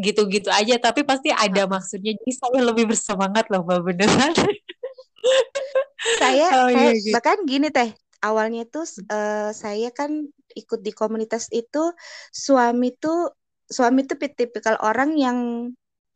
gitu-gitu 0.00 0.48
aja 0.48 0.80
tapi 0.80 1.04
pasti 1.04 1.28
ada 1.32 1.68
maksudnya. 1.68 2.16
Jadi 2.16 2.32
saya 2.32 2.60
lebih 2.64 2.88
bersemangat 2.88 3.48
loh 3.52 3.64
mbak 3.64 3.84
beneran 3.84 4.32
saya, 6.22 6.46
oh, 6.64 6.68
saya 6.72 6.90
iya, 6.94 6.98
gitu. 6.98 7.14
bahkan 7.14 7.38
gini 7.44 7.68
teh. 7.68 7.92
Awalnya 8.18 8.66
tuh 8.66 8.82
uh, 9.14 9.54
saya 9.54 9.94
kan 9.94 10.26
ikut 10.58 10.82
di 10.82 10.90
komunitas 10.90 11.46
itu 11.54 11.94
suami 12.34 12.90
tuh 12.98 13.30
suami 13.68 14.08
tuh 14.08 14.18
tipikal 14.18 14.74
orang 14.80 15.14
yang 15.14 15.38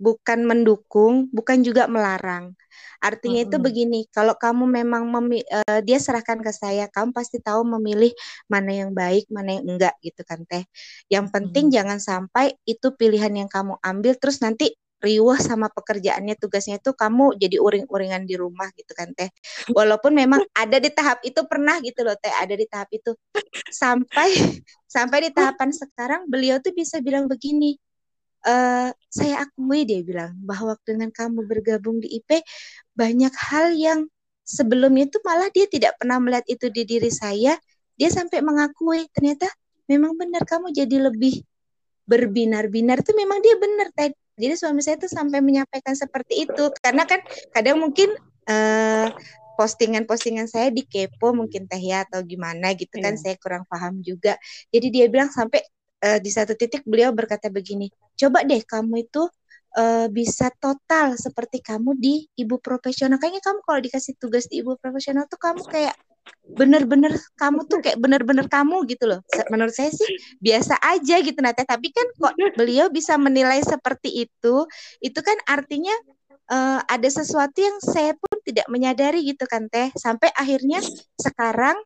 bukan 0.02 0.42
mendukung, 0.42 1.30
bukan 1.30 1.62
juga 1.62 1.86
melarang. 1.86 2.58
Artinya 2.98 3.42
mm 3.42 3.46
-hmm. 3.46 3.54
itu 3.54 3.56
begini, 3.62 4.00
kalau 4.10 4.34
kamu 4.34 4.66
memang 4.66 5.06
memi 5.06 5.46
uh, 5.46 5.78
dia 5.82 6.02
serahkan 6.02 6.42
ke 6.42 6.50
saya, 6.50 6.90
kamu 6.90 7.14
pasti 7.14 7.38
tahu 7.38 7.62
memilih 7.78 8.10
mana 8.50 8.74
yang 8.74 8.90
baik, 8.90 9.30
mana 9.30 9.58
yang 9.58 9.78
enggak 9.78 9.94
gitu 10.02 10.26
kan 10.26 10.42
teh. 10.46 10.66
Yang 11.06 11.30
penting 11.30 11.64
mm 11.66 11.70
-hmm. 11.70 11.78
jangan 11.78 11.98
sampai 12.02 12.46
itu 12.66 12.90
pilihan 12.98 13.30
yang 13.30 13.50
kamu 13.50 13.78
ambil 13.78 14.18
terus 14.18 14.42
nanti 14.42 14.74
riuh 15.02 15.34
sama 15.34 15.66
pekerjaannya 15.66 16.38
tugasnya 16.38 16.78
itu 16.78 16.94
kamu 16.94 17.34
jadi 17.34 17.58
uring-uringan 17.58 18.22
di 18.22 18.38
rumah 18.38 18.70
gitu 18.78 18.94
kan 18.94 19.10
teh 19.18 19.34
walaupun 19.74 20.14
memang 20.14 20.46
ada 20.54 20.78
di 20.78 20.94
tahap 20.94 21.18
itu 21.26 21.42
pernah 21.50 21.82
gitu 21.82 22.06
loh 22.06 22.14
teh 22.14 22.30
ada 22.30 22.54
di 22.54 22.62
tahap 22.70 22.86
itu 22.94 23.10
sampai 23.82 24.30
sampai 24.86 25.26
di 25.26 25.30
tahapan 25.34 25.74
sekarang 25.74 26.30
beliau 26.30 26.62
tuh 26.62 26.70
bisa 26.70 27.02
bilang 27.02 27.26
begini 27.26 27.74
uh, 28.46 28.90
saya 29.08 29.34
akui 29.44 29.86
dia 29.86 30.00
bilang 30.02 30.34
bahwa 30.42 30.76
dengan 30.82 31.10
kamu 31.10 31.46
bergabung 31.46 31.98
di 32.02 32.20
IP 32.20 32.42
banyak 32.94 33.32
hal 33.34 33.74
yang 33.74 34.06
sebelumnya 34.42 35.08
itu 35.08 35.18
malah 35.22 35.48
dia 35.50 35.66
tidak 35.70 35.96
pernah 35.96 36.18
melihat 36.18 36.46
itu 36.50 36.66
di 36.68 36.82
diri 36.84 37.10
saya. 37.10 37.56
Dia 37.96 38.08
sampai 38.10 38.42
mengakui 38.42 39.06
ternyata 39.14 39.46
memang 39.86 40.18
benar 40.18 40.42
kamu 40.42 40.74
jadi 40.74 41.12
lebih 41.12 41.44
berbinar-binar. 42.06 43.00
Itu 43.00 43.14
memang 43.14 43.38
dia 43.40 43.54
benar 43.56 43.88
tadi 43.94 44.16
jadi 44.40 44.54
suami 44.56 44.80
saya 44.80 44.96
tuh 44.96 45.12
sampai 45.12 45.44
menyampaikan 45.44 45.92
seperti 45.92 46.48
itu. 46.48 46.64
Karena 46.80 47.04
kan 47.04 47.20
kadang 47.52 47.78
mungkin 47.78 48.16
uh, 48.48 49.12
postingan-postingan 49.60 50.48
saya 50.48 50.72
di 50.72 50.88
kepo 50.88 51.36
mungkin 51.36 51.68
teh 51.68 51.78
ya 51.78 52.08
atau 52.08 52.24
gimana 52.24 52.72
gitu 52.72 52.96
kan 52.98 53.14
yeah. 53.14 53.20
saya 53.20 53.34
kurang 53.36 53.68
paham 53.68 54.00
juga. 54.00 54.40
Jadi 54.72 54.88
dia 54.88 55.06
bilang 55.12 55.28
sampai 55.28 55.60
uh, 56.02 56.18
di 56.18 56.30
satu 56.30 56.58
titik 56.58 56.82
beliau 56.84 57.14
berkata 57.14 57.48
begini, 57.48 57.88
coba 58.18 58.42
deh 58.42 58.60
kamu 58.66 59.06
itu 59.08 59.22
uh, 59.78 60.06
bisa 60.12 60.50
total 60.58 61.16
seperti 61.16 61.62
kamu 61.62 61.96
di 61.96 62.26
ibu 62.36 62.58
profesional. 62.58 63.16
Kayaknya 63.16 63.42
kamu 63.42 63.60
kalau 63.64 63.80
dikasih 63.80 64.14
tugas 64.18 64.44
di 64.50 64.60
ibu 64.60 64.76
profesional 64.76 65.24
tuh 65.30 65.40
kamu 65.40 65.62
kayak 65.70 65.96
bener-bener 66.54 67.10
kamu 67.34 67.66
tuh 67.66 67.82
kayak 67.82 67.98
bener-bener 67.98 68.46
kamu 68.46 68.86
gitu 68.86 69.10
loh. 69.10 69.20
Menurut 69.50 69.74
saya 69.74 69.90
sih 69.90 70.06
biasa 70.38 70.78
aja 70.78 71.18
gitu 71.18 71.38
Nate. 71.42 71.66
Tapi 71.66 71.88
kan 71.90 72.06
kok 72.14 72.34
beliau 72.58 72.90
bisa 72.92 73.18
menilai 73.18 73.62
seperti 73.62 74.26
itu, 74.26 74.54
itu 75.02 75.20
kan 75.22 75.38
artinya 75.50 75.94
uh, 76.50 76.80
ada 76.86 77.08
sesuatu 77.10 77.58
yang 77.58 77.78
saya 77.82 78.14
pun 78.14 78.38
tidak 78.46 78.66
menyadari 78.70 79.22
gitu 79.26 79.46
kan 79.50 79.66
teh. 79.66 79.90
Sampai 79.98 80.30
akhirnya 80.34 80.78
sekarang 81.18 81.78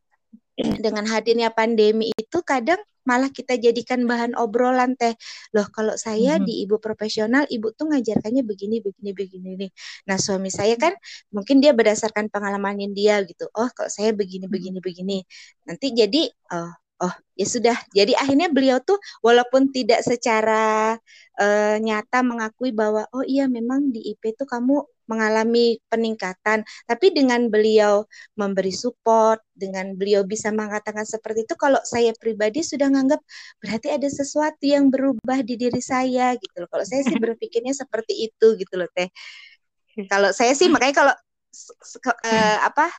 dengan 0.57 1.05
hadirnya 1.05 1.53
pandemi 1.53 2.09
itu 2.17 2.41
kadang 2.41 2.81
malah 3.07 3.31
kita 3.31 3.55
jadikan 3.55 4.03
bahan 4.03 4.35
obrolan 4.35 4.99
teh. 4.99 5.15
Loh 5.55 5.67
kalau 5.71 5.95
saya 5.95 6.35
mm 6.37 6.43
-hmm. 6.43 6.47
di 6.47 6.53
ibu 6.67 6.75
profesional, 6.83 7.43
ibu 7.47 7.71
tuh 7.71 7.87
ngajarkannya 7.95 8.43
begini 8.43 8.83
begini 8.83 9.11
begini 9.15 9.49
nih. 9.65 9.71
Nah, 10.11 10.17
suami 10.19 10.51
saya 10.51 10.75
kan 10.75 10.93
mungkin 11.31 11.63
dia 11.63 11.71
berdasarkan 11.71 12.27
pengalaman 12.27 12.91
dia 12.91 13.23
gitu. 13.23 13.47
Oh, 13.55 13.69
kalau 13.71 13.89
saya 13.89 14.11
begini 14.11 14.45
begini 14.51 14.79
begini. 14.83 15.17
Nanti 15.63 15.95
jadi 15.95 16.27
oh 16.53 16.71
oh 16.97 17.13
ya 17.37 17.45
sudah 17.45 17.77
jadi 17.93 18.17
akhirnya 18.17 18.49
beliau 18.49 18.81
tuh 18.81 18.97
walaupun 19.21 19.69
tidak 19.69 20.01
secara 20.01 20.97
uh, 21.37 21.75
nyata 21.77 22.25
mengakui 22.25 22.73
bahwa 22.73 23.05
oh 23.13 23.21
iya 23.21 23.45
memang 23.45 23.93
di 23.93 24.01
IP 24.13 24.33
tuh 24.33 24.49
kamu 24.49 24.81
mengalami 25.07 25.79
peningkatan. 25.87 26.67
Tapi 26.85 27.15
dengan 27.15 27.47
beliau 27.47 28.05
memberi 28.35 28.71
support, 28.75 29.41
dengan 29.55 29.95
beliau 29.95 30.27
bisa 30.27 30.51
mengatakan 30.53 31.07
seperti 31.07 31.47
itu, 31.47 31.55
kalau 31.57 31.79
saya 31.87 32.13
pribadi 32.15 32.61
sudah 32.61 32.91
menganggap 32.91 33.23
berarti 33.63 33.87
ada 33.95 34.07
sesuatu 34.11 34.63
yang 34.63 34.91
berubah 34.93 35.41
di 35.41 35.55
diri 35.55 35.81
saya 35.81 36.35
gitu 36.37 36.63
loh. 36.63 36.69
Kalau 36.69 36.85
saya 36.85 37.01
sih 37.07 37.17
berpikirnya 37.23 37.73
seperti 37.73 38.29
itu 38.29 38.47
gitu 38.59 38.75
loh 38.75 38.89
teh. 38.93 39.09
Kalau 40.11 40.29
saya 40.29 40.53
sih 40.53 40.69
makanya 40.69 40.95
kalau 41.01 41.15
uh, 42.05 42.57
apa 42.61 42.93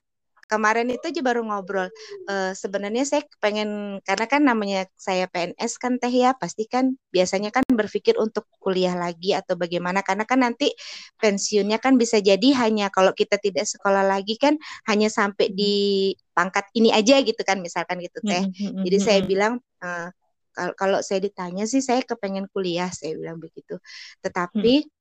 kemarin 0.48 0.88
itu 0.88 1.04
aja 1.12 1.20
baru 1.20 1.44
ngobrol. 1.44 1.92
Uh, 2.24 2.56
sebenarnya 2.56 3.04
saya 3.04 3.22
pengen 3.38 4.00
karena 4.02 4.26
kan 4.26 4.42
namanya 4.42 4.88
saya 4.96 5.28
PNS 5.28 5.76
kan 5.76 6.00
teh 6.00 6.10
ya, 6.10 6.32
pasti 6.34 6.64
kan 6.64 6.96
biasanya 7.12 7.52
kan 7.52 7.62
berpikir 7.68 8.16
untuk 8.16 8.48
kuliah 8.58 8.96
lagi 8.96 9.36
atau 9.36 9.54
bagaimana 9.54 10.00
karena 10.00 10.24
kan 10.24 10.40
nanti 10.42 10.72
pensiunnya 11.20 11.78
kan 11.78 12.00
bisa 12.00 12.18
jadi 12.18 12.56
hanya 12.64 12.88
kalau 12.88 13.12
kita 13.12 13.36
tidak 13.36 13.68
sekolah 13.68 14.02
lagi 14.02 14.40
kan 14.40 14.56
hanya 14.88 15.12
sampai 15.12 15.52
di 15.52 16.16
pangkat 16.32 16.66
ini 16.74 16.90
aja 16.90 17.20
gitu 17.20 17.44
kan 17.44 17.60
misalkan 17.60 18.00
gitu 18.00 18.18
teh. 18.24 18.48
Jadi 18.56 18.98
saya 18.98 19.20
bilang 19.22 19.60
uh, 19.84 20.08
kalau 20.74 20.98
saya 21.04 21.22
ditanya 21.22 21.68
sih 21.70 21.78
saya 21.78 22.02
kepengen 22.02 22.50
kuliah 22.50 22.90
saya 22.90 23.14
bilang 23.14 23.38
begitu. 23.38 23.78
Tetapi 24.24 24.98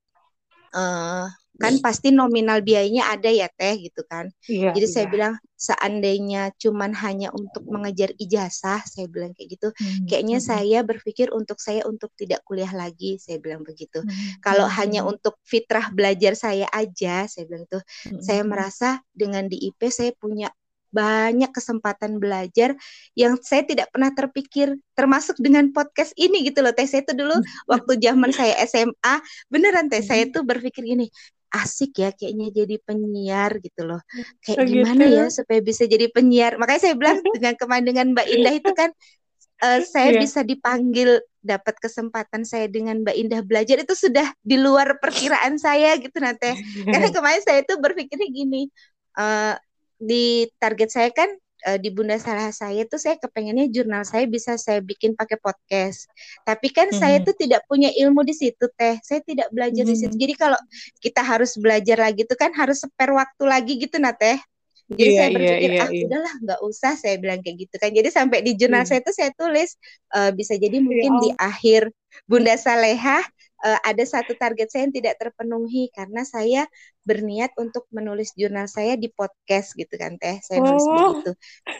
uh, 0.76 1.26
kan 1.58 1.74
iya. 1.78 1.82
pasti 1.82 2.13
nominal 2.13 2.62
biayanya 2.62 3.10
ada 3.13 3.30
ya 3.34 3.50
teh 3.50 3.76
gitu 3.82 4.06
kan. 4.06 4.30
Iya, 4.46 4.72
Jadi 4.78 4.88
iya. 4.88 4.93
saya 4.93 5.06
bilang 5.10 5.34
seandainya 5.58 6.54
cuman 6.62 6.93
hanya 6.93 7.34
untuk 7.34 7.65
mengejar 7.65 8.13
ijazah, 8.22 8.86
saya 8.86 9.10
bilang 9.10 9.34
kayak 9.34 9.58
gitu, 9.58 9.70
hmm. 9.74 10.06
kayaknya 10.06 10.38
hmm. 10.38 10.48
saya 10.48 10.80
berpikir 10.86 11.34
untuk 11.34 11.58
saya 11.58 11.82
untuk 11.89 12.13
tidak 12.13 12.46
kuliah 12.46 12.70
lagi, 12.72 13.17
saya 13.17 13.41
bilang 13.41 13.65
begitu. 13.65 14.06
Hmm. 14.06 14.38
Kalau 14.39 14.70
hmm. 14.70 14.76
hanya 14.78 15.02
untuk 15.04 15.41
fitrah 15.41 15.89
belajar 15.89 16.38
saya 16.38 16.70
aja, 16.70 17.26
saya 17.26 17.43
bilang 17.50 17.65
tuh, 17.65 17.82
hmm. 17.82 18.22
saya 18.22 18.46
merasa 18.46 19.02
dengan 19.12 19.50
di 19.50 19.58
IP 19.74 19.89
saya 19.89 20.13
punya 20.13 20.54
banyak 20.91 21.52
kesempatan 21.52 22.17
belajar 22.17 22.74
yang 23.13 23.36
saya 23.43 23.63
tidak 23.67 23.91
pernah 23.91 24.12
terpikir 24.15 24.80
termasuk 24.96 25.36
dengan 25.38 25.70
podcast 25.76 26.15
ini 26.15 26.48
gitu 26.48 26.63
loh 26.63 26.72
teh 26.72 26.88
saya 26.88 27.04
itu 27.04 27.13
dulu 27.13 27.38
waktu 27.67 28.00
zaman 28.00 28.32
saya 28.32 28.56
SMA 28.65 29.13
beneran 29.52 29.91
teh 29.91 30.02
saya 30.02 30.26
tuh 30.32 30.48
berpikir 30.48 30.88
gini 30.88 31.12
asik 31.58 32.02
ya 32.02 32.10
kayaknya 32.13 32.54
jadi 32.54 32.76
penyiar 32.84 33.58
gitu 33.62 33.82
loh. 33.88 34.02
Kayak 34.46 34.60
oh, 34.62 34.65
gimana 34.67 35.04
gitu. 35.08 35.17
ya 35.17 35.26
supaya 35.34 35.60
bisa 35.63 35.84
jadi 35.89 36.08
penyiar. 36.13 36.56
Makanya 36.62 36.82
saya 36.89 36.96
bilang 36.96 37.20
dengan 37.24 37.54
kemarin 37.58 37.86
dengan 37.86 38.06
Mbak 38.13 38.28
Indah 38.30 38.54
itu 38.56 38.72
kan 38.78 38.89
uh, 39.63 39.80
saya 39.93 40.10
yeah. 40.13 40.22
bisa 40.22 40.39
dipanggil 40.46 41.22
dapat 41.41 41.76
kesempatan 41.80 42.43
saya 42.43 42.67
dengan 42.67 43.02
Mbak 43.02 43.15
Indah 43.15 43.41
belajar 43.41 43.80
itu 43.80 43.96
sudah 43.96 44.28
di 44.43 44.60
luar 44.60 45.00
perkiraan 45.00 45.56
saya 45.58 45.96
gitu 45.98 46.17
nanti. 46.20 46.54
Karena 46.91 47.10
kemarin 47.10 47.41
saya 47.41 47.63
itu 47.63 47.74
berpikirnya 47.80 48.28
gini, 48.28 48.67
uh, 49.17 49.56
di 49.98 50.46
target 50.62 50.89
saya 50.93 51.10
kan 51.10 51.30
uh, 51.65 51.78
di 51.82 51.89
Bunda 51.89 52.20
Salah 52.22 52.54
saya 52.54 52.86
tuh 52.86 53.02
saya 53.02 53.17
kepengennya 53.17 53.72
jurnal 53.74 54.06
saya 54.06 54.30
bisa 54.30 54.60
saya 54.60 54.84
bikin 54.84 55.17
pakai 55.17 55.41
podcast. 55.41 56.06
Tapi 56.46 56.70
kan 56.70 56.91
mm-hmm. 56.91 57.02
saya 57.02 57.17
tuh 57.24 57.34
tidak 57.34 57.65
punya 57.65 57.89
ilmu 57.96 58.22
di 58.22 58.36
situ 58.38 58.70
teh. 58.78 59.00
Saya 59.02 59.24
tidak 59.26 59.50
belajar 59.50 59.88
mm-hmm. 59.88 59.98
di 59.98 60.02
situ. 60.06 60.15
Jadi 60.15 60.34
kalau 60.38 60.60
kita 61.02 61.22
harus 61.26 61.58
belajar 61.58 61.98
lagi 61.98 62.22
tuh 62.28 62.38
kan 62.38 62.54
harus 62.54 62.84
spare 62.84 63.13
waktu 63.15 63.43
lagi 63.48 63.74
gitu 63.82 63.98
nah 63.98 64.13
teh. 64.13 64.38
Jadi 64.88 65.04
yeah, 65.04 65.17
saya 65.20 65.28
iya, 65.28 65.36
berpikir 65.36 65.70
yeah, 65.72 65.76
yeah, 65.76 65.84
ah 65.84 65.91
yeah. 65.91 66.06
udahlah 66.08 66.34
nggak 66.48 66.60
usah 66.63 66.93
saya 66.96 67.15
bilang 67.20 67.39
kayak 67.43 67.58
gitu 67.67 67.76
kan. 67.76 67.91
Jadi 67.91 68.08
sampai 68.08 68.39
di 68.39 68.52
jurnal 68.56 68.84
mm. 68.84 68.89
saya 68.89 69.00
tuh 69.04 69.12
saya 69.12 69.32
tulis 69.36 69.76
uh, 70.15 70.32
bisa 70.32 70.56
jadi 70.56 70.80
mungkin 70.80 71.12
yeah, 71.20 71.24
di 71.24 71.30
akhir 71.36 71.82
Bunda 72.24 72.56
Saleha 72.56 73.20
uh, 73.63 73.80
ada 73.82 74.04
satu 74.06 74.38
target 74.38 74.70
saya 74.70 74.89
yang 74.89 74.96
tidak 74.96 75.15
terpenuhi 75.17 75.89
karena 75.93 76.22
saya 76.28 76.65
berniat 77.08 77.56
untuk 77.58 77.88
menulis 77.89 78.36
jurnal 78.36 78.67
saya 78.67 79.00
di 79.00 79.08
podcast 79.10 79.74
gitu 79.74 79.96
kan 79.96 80.20
teh 80.20 80.38
saya 80.43 80.60
nulis 80.62 80.84
oh. 80.84 80.91
begitu 80.91 81.32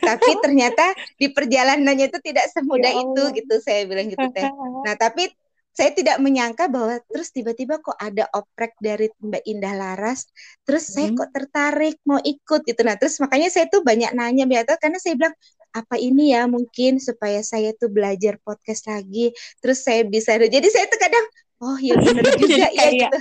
tapi 0.02 0.30
ternyata 0.44 0.96
di 1.20 1.30
perjalanannya 1.36 2.08
itu 2.08 2.20
tidak 2.24 2.48
semudah 2.56 2.92
ya 2.92 3.04
itu 3.04 3.24
gitu 3.44 3.56
saya 3.60 3.84
bilang 3.86 4.08
gitu 4.08 4.28
teh 4.32 4.48
nah 4.86 4.96
tapi 4.96 5.30
saya 5.78 5.94
tidak 5.94 6.18
menyangka 6.18 6.66
bahwa 6.74 6.98
terus 7.06 7.30
tiba-tiba 7.30 7.78
kok 7.78 7.94
ada 8.02 8.26
oprek 8.34 8.74
dari 8.82 9.14
Mbak 9.22 9.46
Indah 9.46 9.78
Laras, 9.78 10.26
terus 10.66 10.90
hmm. 10.90 10.94
saya 10.98 11.08
kok 11.14 11.30
tertarik 11.30 12.02
mau 12.02 12.18
ikut 12.18 12.66
gitu. 12.66 12.82
Nah, 12.82 12.98
terus 12.98 13.22
makanya 13.22 13.54
saya 13.54 13.70
tuh 13.70 13.86
banyak 13.86 14.10
nanya 14.18 14.50
biasa 14.50 14.82
karena 14.82 14.98
saya 14.98 15.14
bilang 15.14 15.38
apa 15.78 16.02
ini 16.02 16.34
ya 16.34 16.50
mungkin 16.50 16.98
supaya 16.98 17.46
saya 17.46 17.78
tuh 17.78 17.94
belajar 17.94 18.42
podcast 18.42 18.90
lagi, 18.90 19.30
terus 19.62 19.86
saya 19.86 20.02
bisa. 20.02 20.34
Jadi 20.42 20.66
saya 20.66 20.90
tuh 20.90 20.98
kadang 20.98 21.26
oh 21.64 21.78
iya 21.82 21.96
benar 21.98 22.34
juga 22.42 22.68
ya 22.70 22.88
gitu. 22.94 23.20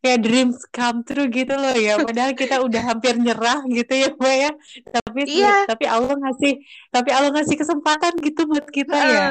kayak 0.00 0.20
dreams 0.24 0.64
come 0.72 1.04
true 1.04 1.28
gitu 1.28 1.52
loh 1.52 1.76
ya. 1.76 2.00
Padahal 2.00 2.32
kita 2.32 2.64
udah 2.64 2.82
hampir 2.88 3.20
nyerah 3.20 3.60
gitu 3.68 3.92
ya 3.92 4.08
mbak 4.16 4.34
ya. 4.34 4.50
Tapi 4.88 5.20
iya. 5.28 5.54
tapi 5.68 5.84
Allah 5.84 6.16
ngasih 6.16 6.52
tapi 6.88 7.10
Allah 7.12 7.30
ngasih 7.36 7.56
kesempatan 7.60 8.16
gitu 8.24 8.48
buat 8.48 8.64
kita 8.72 8.96
uh, 8.96 9.04
ya 9.04 9.26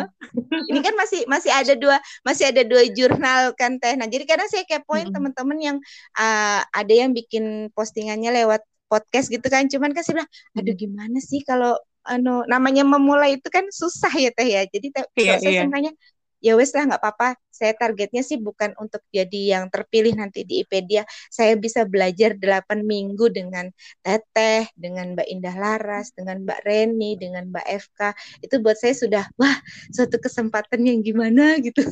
ini 0.69 0.79
kan 0.85 0.93
masih 0.93 1.25
masih 1.25 1.49
ada 1.49 1.73
dua 1.73 1.97
masih 2.21 2.53
ada 2.53 2.61
dua 2.61 2.85
jurnal 2.93 3.57
kan 3.57 3.81
teh. 3.81 3.97
Nah 3.97 4.05
jadi 4.05 4.29
kadang 4.29 4.45
saya 4.45 4.61
kepoin 4.69 5.09
mm 5.09 5.09
-hmm. 5.09 5.15
teman-teman 5.17 5.57
yang 5.57 5.77
uh, 6.21 6.61
ada 6.69 6.93
yang 6.93 7.17
bikin 7.17 7.73
postingannya 7.73 8.29
lewat 8.45 8.61
podcast 8.85 9.33
gitu 9.33 9.49
kan. 9.49 9.65
Cuman 9.65 9.89
kasih 9.97 10.21
bilang 10.21 10.29
aduh 10.53 10.75
gimana 10.77 11.17
sih 11.17 11.41
kalau 11.41 11.73
anu 12.05 12.45
namanya 12.45 12.85
memulai 12.85 13.41
itu 13.41 13.49
kan 13.49 13.65
susah 13.73 14.13
ya 14.13 14.29
teh 14.37 14.53
ya? 14.53 14.69
Jadi 14.69 14.93
iya, 15.17 15.41
saya 15.41 15.65
iya 15.65 15.93
ya 16.39 16.55
wes 16.59 16.71
lah 16.75 16.87
nggak 16.89 17.01
apa-apa. 17.03 17.29
Saya 17.51 17.75
targetnya 17.75 18.23
sih 18.23 18.39
bukan 18.39 18.71
untuk 18.79 19.03
jadi 19.11 19.59
yang 19.59 19.65
terpilih 19.67 20.15
nanti 20.15 20.47
di 20.47 20.63
IPedia 20.63 21.03
saya 21.27 21.59
bisa 21.59 21.83
belajar 21.83 22.39
8 22.39 22.87
minggu 22.87 23.27
dengan 23.31 23.67
Teteh 23.99 24.71
dengan 24.79 25.15
Mbak 25.15 25.27
Indah 25.27 25.55
Laras 25.59 26.15
dengan 26.15 26.43
Mbak 26.47 26.59
Reni 26.63 27.19
dengan 27.19 27.51
Mbak 27.51 27.67
FK 27.67 28.01
itu 28.47 28.55
buat 28.63 28.79
saya 28.79 28.95
sudah 28.95 29.23
wah 29.35 29.57
suatu 29.91 30.15
kesempatan 30.17 30.87
yang 30.87 31.03
gimana 31.03 31.59
gitu. 31.59 31.83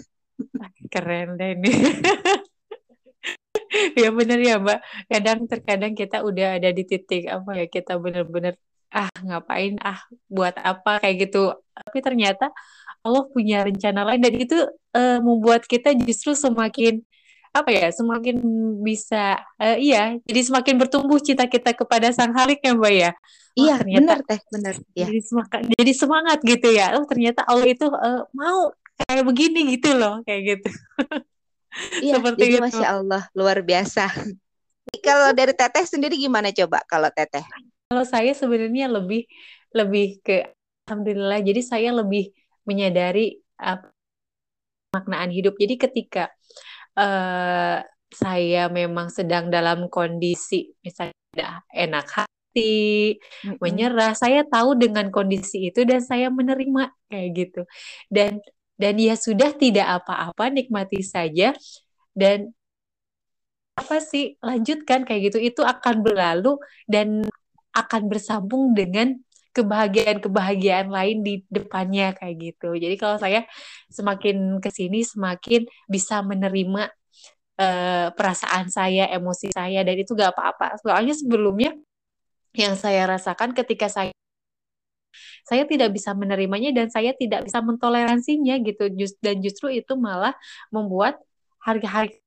Keren 0.94 1.36
deh 1.36 1.56
ini. 1.58 1.72
Ya 4.00 4.10
bener 4.16 4.40
ya 4.40 4.56
Mbak. 4.64 4.80
Kadang 5.12 5.40
terkadang 5.52 5.94
kita 5.98 6.24
udah 6.24 6.58
ada 6.58 6.70
di 6.72 6.84
titik 6.88 7.28
apa 7.28 7.52
ya 7.60 7.66
kita 7.68 8.00
bener-bener 8.00 8.56
ah 8.94 9.12
ngapain? 9.28 9.76
Ah 9.84 10.00
buat 10.32 10.56
apa? 10.56 11.04
Kayak 11.04 11.16
gitu. 11.28 11.52
Tapi 11.76 11.98
ternyata 12.00 12.46
Allah 13.06 13.24
punya 13.30 13.66
rencana 13.66 14.06
lain. 14.08 14.22
Dan 14.22 14.34
itu 14.38 14.58
uh, 14.94 15.20
membuat 15.22 15.66
kita 15.66 15.94
justru 15.98 16.34
semakin 16.34 17.02
apa 17.56 17.74
ya 17.74 17.90
semakin 17.90 18.38
bisa 18.86 19.42
uh, 19.58 19.78
iya 19.82 20.14
jadi 20.30 20.46
semakin 20.46 20.78
bertumbuh 20.78 21.18
cita 21.18 21.50
kita 21.50 21.74
kepada 21.74 22.14
sang 22.14 22.30
halik 22.38 22.62
ya 22.62 22.78
mbak 22.78 22.94
ya? 22.94 23.12
Oh, 23.58 23.66
iya 23.66 23.74
ternyata 23.82 23.98
benar 23.98 24.20
teh 24.30 24.42
benar 24.54 24.76
ya. 24.94 25.08
jadi 25.10 25.22
semangat 25.26 25.62
jadi 25.74 25.94
semangat 25.98 26.40
gitu 26.46 26.68
ya. 26.70 26.86
Oh 27.02 27.06
ternyata 27.10 27.42
Allah 27.50 27.66
itu 27.66 27.88
uh, 27.90 28.30
mau 28.38 28.70
kayak 29.06 29.24
begini 29.26 29.74
gitu 29.74 29.98
loh 29.98 30.22
kayak 30.22 30.42
gitu. 30.58 30.70
Iya 32.02 32.18
Seperti 32.18 32.42
jadi 32.42 32.58
itu. 32.58 32.64
masya 32.64 32.88
Allah 32.90 33.24
luar 33.38 33.62
biasa. 33.62 34.10
Kalau 35.06 35.30
dari 35.38 35.54
teteh 35.54 35.86
sendiri 35.86 36.18
gimana 36.18 36.50
coba 36.50 36.82
kalau 36.90 37.06
teteh? 37.14 37.46
Kalau 37.92 38.02
saya 38.02 38.34
sebenarnya 38.34 38.90
lebih 38.90 39.30
lebih 39.78 40.18
ke 40.26 40.58
alhamdulillah 40.88 41.38
jadi 41.44 41.62
saya 41.62 41.90
lebih 41.94 42.34
menyadari 42.68 43.40
uh, 43.64 43.80
maknaan 44.94 45.32
hidup. 45.32 45.56
Jadi 45.58 45.76
ketika 45.80 46.24
uh, 47.00 47.82
saya 48.08 48.72
memang 48.72 49.12
sedang 49.12 49.52
dalam 49.52 49.92
kondisi 49.92 50.72
misalnya 50.80 51.64
enak 51.76 52.08
hati, 52.08 53.18
mm-hmm. 53.20 53.60
menyerah, 53.60 54.14
saya 54.16 54.48
tahu 54.48 54.80
dengan 54.80 55.12
kondisi 55.12 55.72
itu 55.72 55.84
dan 55.84 56.00
saya 56.04 56.32
menerima 56.32 56.94
kayak 57.12 57.30
gitu. 57.36 57.62
Dan 58.08 58.40
dan 58.78 58.94
ya 59.02 59.18
sudah 59.18 59.58
tidak 59.58 59.88
apa-apa, 60.04 60.54
nikmati 60.54 61.02
saja 61.02 61.52
dan 62.14 62.54
apa 63.78 64.02
sih 64.02 64.42
lanjutkan 64.42 65.06
kayak 65.06 65.30
gitu 65.30 65.38
itu 65.38 65.62
akan 65.62 66.02
berlalu 66.02 66.58
dan 66.90 67.30
akan 67.78 68.10
bersambung 68.10 68.74
dengan 68.74 69.22
kebahagiaan-kebahagiaan 69.58 70.94
lain 70.94 71.26
di 71.26 71.42
depannya 71.50 72.14
kayak 72.14 72.36
gitu. 72.38 72.78
Jadi 72.78 72.96
kalau 73.02 73.18
saya 73.18 73.50
semakin 73.90 74.62
ke 74.62 74.70
sini 74.70 75.02
semakin 75.02 75.66
bisa 75.90 76.22
menerima 76.22 76.94
uh, 77.58 78.08
perasaan 78.14 78.70
saya, 78.70 79.10
emosi 79.10 79.50
saya 79.50 79.82
dan 79.82 79.98
itu 79.98 80.14
gak 80.14 80.38
apa-apa. 80.38 80.78
Soalnya 80.86 81.18
sebelumnya 81.18 81.74
yang 82.54 82.78
saya 82.78 83.10
rasakan 83.10 83.54
ketika 83.58 83.90
saya 83.90 84.14
saya 85.48 85.64
tidak 85.64 85.96
bisa 85.96 86.12
menerimanya 86.12 86.76
dan 86.76 86.92
saya 86.92 87.16
tidak 87.16 87.48
bisa 87.48 87.64
mentoleransinya 87.64 88.60
gitu 88.62 88.92
Just, 89.00 89.16
dan 89.24 89.40
justru 89.40 89.72
itu 89.72 89.96
malah 89.96 90.36
membuat 90.74 91.16
harga-harga 91.64 92.20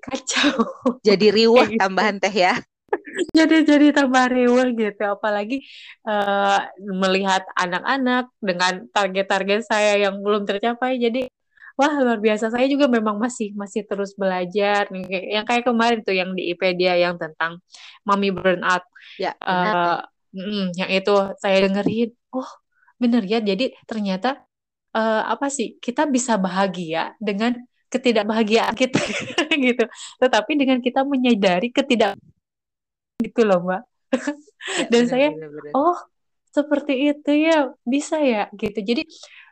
kacau 0.00 0.56
jadi 1.04 1.26
riuh 1.28 1.66
gitu. 1.68 1.80
tambahan 1.80 2.16
teh 2.16 2.32
ya 2.32 2.56
jadi 3.36 3.56
jadi 3.64 3.86
tambah 3.94 4.30
rewel 4.30 4.76
gitu. 4.76 5.02
Apalagi 5.04 5.64
uh, 6.06 6.60
melihat 6.80 7.42
anak-anak 7.56 8.30
dengan 8.40 8.86
target-target 8.92 9.60
saya 9.66 9.98
yang 10.00 10.20
belum 10.20 10.44
tercapai. 10.44 11.00
Jadi 11.00 11.28
wah 11.76 11.92
luar 12.00 12.18
biasa. 12.20 12.52
Saya 12.52 12.66
juga 12.68 12.86
memang 12.88 13.16
masih 13.20 13.52
masih 13.56 13.84
terus 13.84 14.16
belajar 14.16 14.88
yang 15.08 15.44
kayak 15.44 15.64
kemarin 15.64 16.00
tuh 16.02 16.16
yang 16.16 16.32
di 16.32 16.52
IPedia 16.52 16.96
yang 16.96 17.16
tentang 17.20 17.60
mami 18.04 18.32
burnout. 18.32 18.84
Ya 19.20 19.36
uh, 19.40 20.00
mm, 20.32 20.76
yang 20.76 20.90
itu 20.92 21.14
saya 21.40 21.64
dengerin. 21.68 22.10
Oh 22.32 22.48
bener 22.96 23.22
ya. 23.24 23.38
Jadi 23.40 23.72
ternyata 23.88 24.44
uh, 24.96 25.22
apa 25.28 25.48
sih 25.52 25.76
kita 25.80 26.08
bisa 26.08 26.40
bahagia 26.40 27.16
dengan 27.20 27.56
ketidakbahagiaan 27.92 28.74
kita 28.74 28.98
gitu. 29.66 29.84
Tetapi 30.20 30.52
dengan 30.58 30.78
kita 30.82 31.06
menyadari 31.06 31.70
ketidak 31.70 32.18
gitu 33.22 33.42
loh 33.44 33.60
mbak 33.64 33.82
Ya, 34.66 34.86
Dan 34.90 35.06
bener, 35.06 35.10
saya, 35.10 35.28
bener, 35.30 35.50
bener. 35.52 35.72
oh 35.78 35.96
seperti 36.50 37.12
itu 37.12 37.32
ya 37.36 37.70
bisa 37.84 38.16
ya 38.16 38.48
gitu. 38.56 38.80
Jadi 38.80 39.04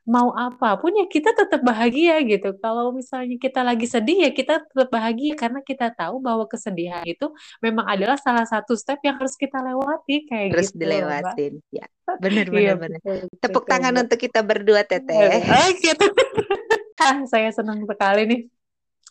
mau 0.05 0.33
apa 0.37 0.77
pun 0.81 0.93
ya 0.93 1.05
kita 1.05 1.37
tetap 1.37 1.61
bahagia 1.61 2.17
gitu. 2.25 2.57
Kalau 2.61 2.97
misalnya 2.97 3.37
kita 3.37 3.61
lagi 3.61 3.85
sedih 3.85 4.25
ya 4.29 4.31
kita 4.33 4.65
tetap 4.65 4.89
bahagia 4.89 5.37
karena 5.37 5.61
kita 5.61 5.93
tahu 5.93 6.21
bahwa 6.25 6.49
kesedihan 6.49 7.05
itu 7.05 7.29
memang 7.61 7.85
adalah 7.85 8.17
salah 8.17 8.49
satu 8.49 8.73
step 8.73 9.01
yang 9.05 9.21
harus 9.21 9.37
kita 9.37 9.61
lewati 9.61 10.25
kayak 10.29 10.57
harus 10.57 10.73
gitu. 10.73 10.81
dilewatin. 10.81 11.53
Ya, 11.69 11.87
benar 12.21 12.47
benar 12.53 12.61
iya, 12.61 12.73
benar. 12.75 13.01
Tepuk 13.37 13.65
tangan 13.69 13.95
untuk 14.01 14.19
kita 14.19 14.41
berdua 14.41 14.81
Teteh. 14.85 15.45
Oh, 15.45 15.69
gitu. 15.77 16.07
saya 17.33 17.53
senang 17.53 17.85
sekali 17.85 18.23
nih 18.25 18.41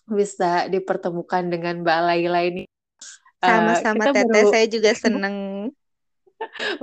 bisa 0.09 0.65
dipertemukan 0.65 1.45
dengan 1.45 1.85
Mbak 1.85 1.99
Laila 2.09 2.41
ini. 2.41 2.72
Sama-sama 3.43 4.03
uh, 4.09 4.13
Teteh, 4.15 4.25
baru... 4.31 4.49
saya 4.49 4.65
juga 4.71 4.91
senang. 5.03 5.37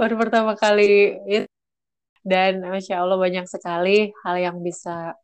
baru 0.00 0.16
pertama 0.16 0.56
kali 0.56 1.20
dan 2.24 2.64
masya 2.64 3.00
Allah 3.00 3.20
banyak 3.20 3.44
sekali 3.44 4.08
hal 4.24 4.36
yang 4.40 4.56
bisa 4.60 5.16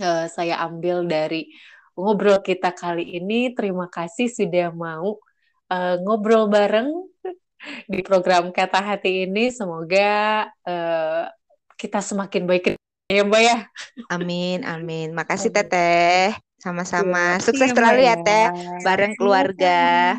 uh, 0.00 0.26
saya 0.28 0.60
ambil 0.64 1.04
dari 1.04 1.52
ngobrol 1.98 2.40
kita 2.40 2.72
kali 2.72 3.18
ini. 3.18 3.52
Terima 3.52 3.90
kasih 3.90 4.30
sudah 4.30 4.72
mau 4.72 5.18
uh, 5.68 5.96
ngobrol 6.00 6.48
bareng 6.48 6.88
di 7.90 8.00
program 8.06 8.54
Kata 8.54 8.80
Hati 8.80 9.26
ini. 9.26 9.50
Semoga 9.50 10.46
uh, 10.64 11.24
kita 11.76 12.00
semakin 12.00 12.42
baik 12.46 12.77
ya 13.08 13.24
Mbak 13.24 13.40
ya. 13.40 13.56
Amin, 14.12 14.68
amin. 14.68 15.16
Makasih 15.16 15.48
Teteh. 15.48 16.36
Sama-sama. 16.60 17.40
Sukses 17.40 17.72
selalu 17.72 18.04
ya 18.04 18.20
Teh. 18.20 18.52
Bareng 18.84 19.16
keluarga. 19.16 20.12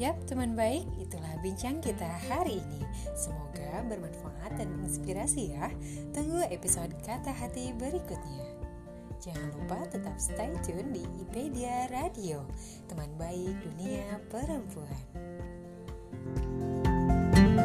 Yap, 0.00 0.16
teman 0.24 0.56
baik, 0.56 0.88
itulah 0.96 1.36
bincang 1.44 1.84
kita 1.84 2.08
hari 2.32 2.64
ini. 2.64 2.80
Semoga 3.12 3.84
bermanfaat 3.84 4.56
dan 4.56 4.72
menginspirasi 4.80 5.52
ya. 5.52 5.68
Tunggu 6.16 6.48
episode 6.48 6.96
Kata 7.04 7.34
Hati 7.34 7.76
berikutnya. 7.76 8.56
Jangan 9.20 9.52
lupa 9.52 9.84
tetap 9.90 10.16
stay 10.16 10.54
tune 10.64 10.96
di 10.96 11.04
IPedia 11.20 11.92
Radio, 11.92 12.46
teman 12.88 13.12
baik 13.20 13.52
dunia 13.60 14.16
perempuan. 14.32 15.04
thank 16.18 16.86
you 16.86 16.87